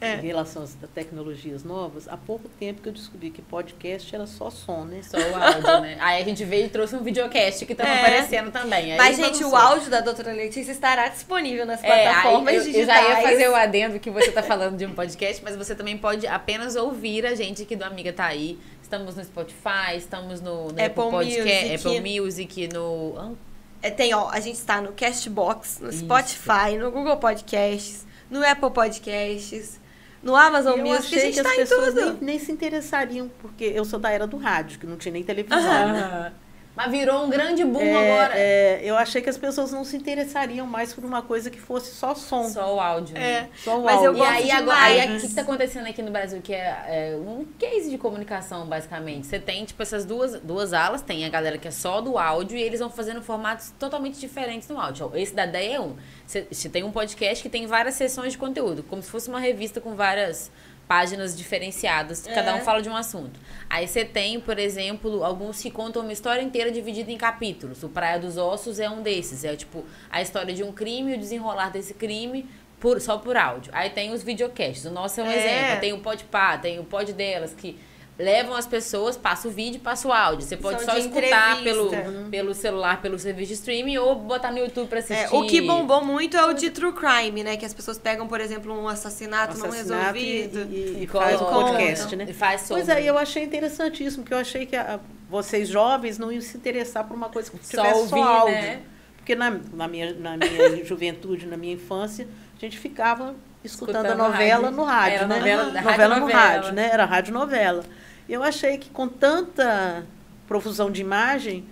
[0.00, 0.14] É.
[0.14, 4.48] em relação às tecnologias novas, há pouco tempo que eu descobri que podcast era só
[4.48, 5.00] som, né?
[5.02, 5.96] Só o áudio, né?
[5.98, 7.98] Aí a gente veio e trouxe um videocast que estava É.
[8.00, 8.92] aparecendo também.
[8.92, 12.60] Aí Mas, gente, o áudio da doutora Letícia estará disponível nas É, aí plataformas eu,
[12.60, 13.06] eu digitais.
[13.08, 15.98] já ia fazer o adendo que você tá falando de um podcast, mas você também
[15.98, 18.56] pode apenas ouvir a gente aqui do Amiga Tá Aí.
[18.80, 21.42] Estamos no Spotify, estamos no, no Apple Podcast,
[21.72, 21.74] Music.
[21.88, 23.36] Apple Music, no...
[23.80, 26.00] É, tem, ó, a gente está no Castbox, no Isso.
[26.00, 29.80] Spotify, no Google Podcasts, no Apple Podcasts,
[30.22, 32.12] no Amazon eu Music, a gente que as tá em pessoas tudo.
[32.14, 35.22] nem, nem se interessariam, porque eu sou da era do rádio, que não tinha nem
[35.22, 36.32] televisão, né?
[36.78, 38.38] Mas virou um grande boom É, agora.
[38.38, 41.92] é, eu achei que as pessoas não se interessariam mais por uma coisa que fosse
[41.92, 43.48] só som, só, Só o áudio, né?
[43.66, 43.70] É.
[43.70, 44.06] o Mas áudio.
[44.06, 46.84] eu E gosto aí, agora, aí, o que está acontecendo aqui no Brasil, que é,
[46.86, 49.26] é um case de comunicação, basicamente.
[49.26, 52.56] Você tem, tipo, essas duas, duas alas, tem a galera que é só do áudio
[52.56, 55.10] e eles vão fazendo formatos totalmente diferentes no áudio.
[55.14, 55.96] Esse da DEA é um.
[56.26, 59.80] Você tem um podcast que tem várias sessões de conteúdo, como se fosse uma revista
[59.80, 60.50] com várias
[60.88, 62.60] páginas diferenciadas, cada um É.
[62.62, 63.38] fala de um assunto.
[63.68, 67.82] Aí você tem, por exemplo, alguns que contam uma história inteira dividida em capítulos.
[67.82, 69.44] O Praia dos Ossos é um desses.
[69.44, 72.48] É tipo a história de um crime e o desenrolar desse crime
[72.80, 73.70] por, só por áudio.
[73.74, 74.86] Aí tem os videocasts.
[74.86, 75.36] O nosso é um É.
[75.36, 75.80] exemplo.
[75.80, 77.78] Tem o Podpah, tem o Pod delas, que
[78.18, 80.44] levam as pessoas, passa o vídeo e passa o áudio.
[80.46, 82.26] Você pode São só de escutar pelo, entrevista.
[82.30, 85.24] pelo celular, pelo serviço de streaming ou botar no YouTube pra assistir.
[85.32, 87.56] É, o que bombou muito é o de true crime, né?
[87.56, 90.72] Que as pessoas pegam, por exemplo, um assassinato, não assassinato e, resolvido.
[90.74, 92.26] e, e E faz o colocam, podcast, né?
[92.28, 92.82] E faz sobre.
[92.82, 94.98] Pois aí, eu achei interessantíssimo, porque eu achei que a-
[95.30, 98.54] vocês jovens não iam se interessar por uma coisa que Só tivesse só, ouvir, áudio.
[98.54, 98.80] né?
[99.16, 104.06] Porque na, na minha, na minha juventude, na minha infância, a gente ficava escutando, Escutando
[104.12, 104.76] a novela rádio.
[104.76, 105.36] no rádio, Era né?
[105.36, 106.40] novela- novela, rádio no novela.
[106.40, 106.90] rádio, né?
[106.92, 107.84] Era rádio novela.
[108.28, 110.04] E eu achei que com tanta
[110.46, 111.64] profusão de imagem,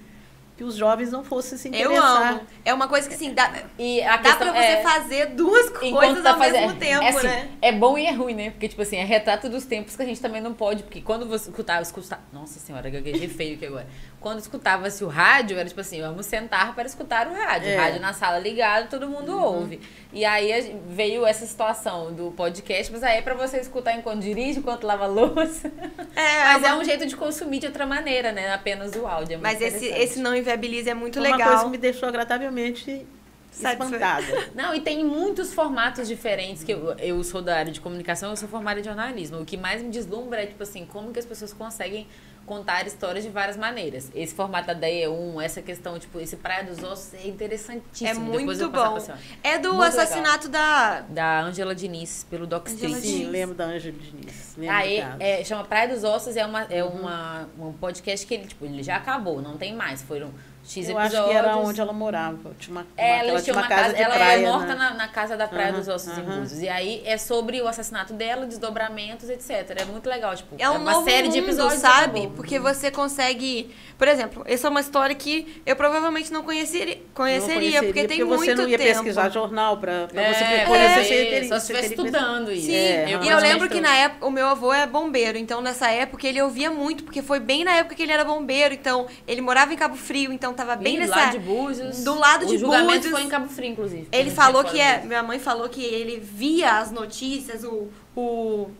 [0.56, 2.32] que os jovens não fossem se Eu interessar.
[2.32, 2.40] amo.
[2.64, 4.82] É uma coisa que, assim, dá, E a dá pra você é...
[4.82, 7.48] fazer duas coisas tá ao mesmo fazendo- tempo, é, assim, né?
[7.60, 8.50] É bom e é ruim, né?
[8.52, 10.82] Porque, tipo assim, é retrato dos tempos que a gente também não pode.
[10.82, 13.86] Porque quando você escutava, escutar Nossa senhora, gaguejei feio aqui agora.
[14.26, 17.68] Quando escutava-se o rádio, era tipo assim, vamos sentar para escutar o rádio.
[17.68, 17.76] É.
[17.76, 19.40] O rádio na sala ligado, todo mundo Uhum.
[19.60, 19.80] ouve.
[20.12, 24.58] E aí veio essa situação do podcast, mas aí é pra você escutar enquanto dirige,
[24.58, 25.70] enquanto lava a louça.
[26.16, 28.52] É, mas é uma- um jeito de consumir de outra maneira, né?
[28.52, 29.34] Apenas o áudio.
[29.34, 31.48] É muito Mas esse, esse não inviabiliza é muito uma legal.
[31.50, 33.06] coisa que me deixou agradavelmente
[33.52, 34.26] espantada.
[34.56, 38.36] Não, e tem muitos formatos diferentes que eu, eu sou da área de comunicação, eu
[38.36, 39.38] sou formada em jornalismo.
[39.40, 42.06] O que mais me deslumbra é, tipo assim, como que as pessoas conseguem
[42.46, 44.10] contar histórias de várias maneiras.
[44.14, 48.08] Esse formato da DEA 1, essa questão, tipo, esse Praia dos Ossos é interessantíssimo.
[48.08, 48.98] É muito bom.
[49.42, 51.00] É do Muito assassinato da.
[51.00, 53.16] Da Angela Diniz, pelo Doc Angela Street.
[53.18, 54.54] Sim, lembro da Ângela Diniz.
[54.56, 55.16] Lembro Aí, caso.
[55.20, 57.00] é, chama Praia dos Ossos, é, uma, é Uhum.
[57.00, 60.02] uma, um podcast que ele, tipo, ele já acabou, não tem mais.
[60.02, 60.30] Foram
[60.66, 61.14] X Eu episódios.
[61.20, 62.50] acho que era onde ela morava.
[62.58, 64.74] Tinha uma, Ela, ela tinha uma casa, de ela praia, é morta né?
[64.74, 66.40] na, na casa da Praia Aham, dos Ossos em aham.
[66.40, 66.60] Búzios.
[66.62, 69.76] E aí é sobre o assassinato dela, desdobramentos, etc.
[69.80, 71.80] É muito legal, tipo, É um uma novo série de mundo, episódios.
[71.80, 72.18] sabe?
[72.20, 72.30] acabou.
[72.36, 73.74] Porque você consegue.
[73.96, 78.22] Por exemplo, essa é uma história que eu provavelmente não conheceria, Não conheceria, porque tem
[78.24, 78.90] você muito não ia tempo.
[78.92, 81.00] pesquisar jornal para É, você é, conhecer.
[81.00, 82.66] é, você teria- só se você estiver estudando isso.
[82.66, 85.90] Sim, É, e eu lembro que na época o meu avô é bombeiro, então nessa
[85.90, 89.40] época ele ouvia muito, porque foi bem na época que ele era bombeiro, então ele
[89.40, 91.14] morava em Cabo Frio, então tava bem Ih, nessa.
[91.16, 92.02] lá de Búzios.
[92.02, 93.12] do lado de O julgamento Búzios.
[93.12, 94.08] foi em Cabo Frio, inclusive.
[94.10, 95.02] Ele falou que é.
[95.04, 98.70] Minha mãe falou que ele via as notícias, o, o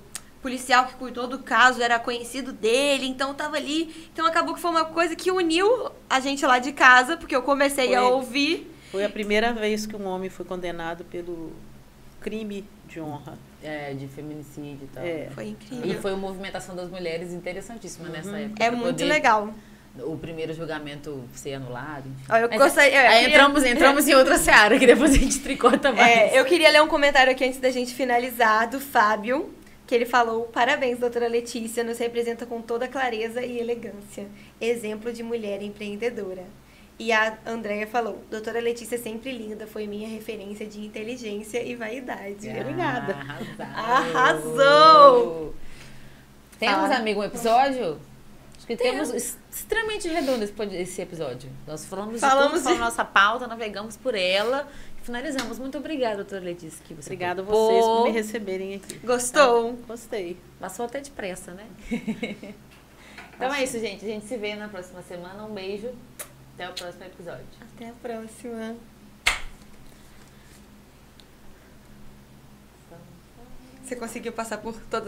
[0.42, 4.08] policial que cuidou do caso era conhecido dele, então tava ali.
[4.12, 7.42] Então acabou que foi uma coisa que uniu a gente lá de casa, porque eu
[7.42, 8.10] comecei a Foi.
[8.12, 8.72] ouvir.
[8.90, 11.52] Foi a primeira vez que um homem foi condenado pelo
[12.20, 13.36] crime de honra.
[13.62, 15.02] É, de feminicídio e tal.
[15.04, 15.28] É.
[15.34, 16.00] Foi E incrível.
[16.00, 18.62] foi uma movimentação das mulheres interessantíssima nessa época.
[18.62, 19.52] É muito poder legal.
[20.04, 22.04] O primeiro julgamento ser anulado.
[22.28, 25.18] Ó, eu Mas gostaria- eu aí queria- entramos, entramos em outra seara, que depois a
[25.18, 26.06] gente tricota mais.
[26.08, 29.52] É, eu queria ler um comentário aqui antes da gente finalizar, do Fábio,
[29.86, 34.26] que ele falou: Parabéns, doutora Letícia, nos representa com toda clareza e elegância.
[34.60, 36.44] Exemplo de mulher empreendedora.
[36.98, 41.74] E a Andrea falou: Doutora Letícia é sempre linda, foi minha referência de inteligência e
[41.74, 42.48] vaidade.
[42.48, 43.14] Obrigada.
[43.74, 44.14] Arrasou!
[44.54, 45.54] Arrasou!
[46.58, 46.96] Temos, Fala.
[46.96, 47.98] amigo, um episódio?
[48.66, 49.10] Acho que temos
[49.48, 51.48] extremamente redondo esse, episódio.
[51.68, 54.68] Nós falamos, Falamos de tudo, de- nossa pauta, navegamos por ela
[55.00, 55.60] e finalizamos.
[55.60, 58.98] Muito obrigada, doutora Letícia, que você Obrigada a vocês por me receberem aqui.
[59.06, 59.74] Gostou?
[59.86, 60.36] Gostei.
[60.58, 61.64] Passou até depressa, né?
[63.36, 64.04] então é isso, gente.
[64.04, 65.44] A gente se vê na próxima semana.
[65.44, 65.92] Um beijo.
[66.54, 67.46] Até o próximo episódio.
[67.60, 68.74] Até a próxima.
[72.86, 72.98] Então,
[73.84, 75.04] Você conseguiu passar por todas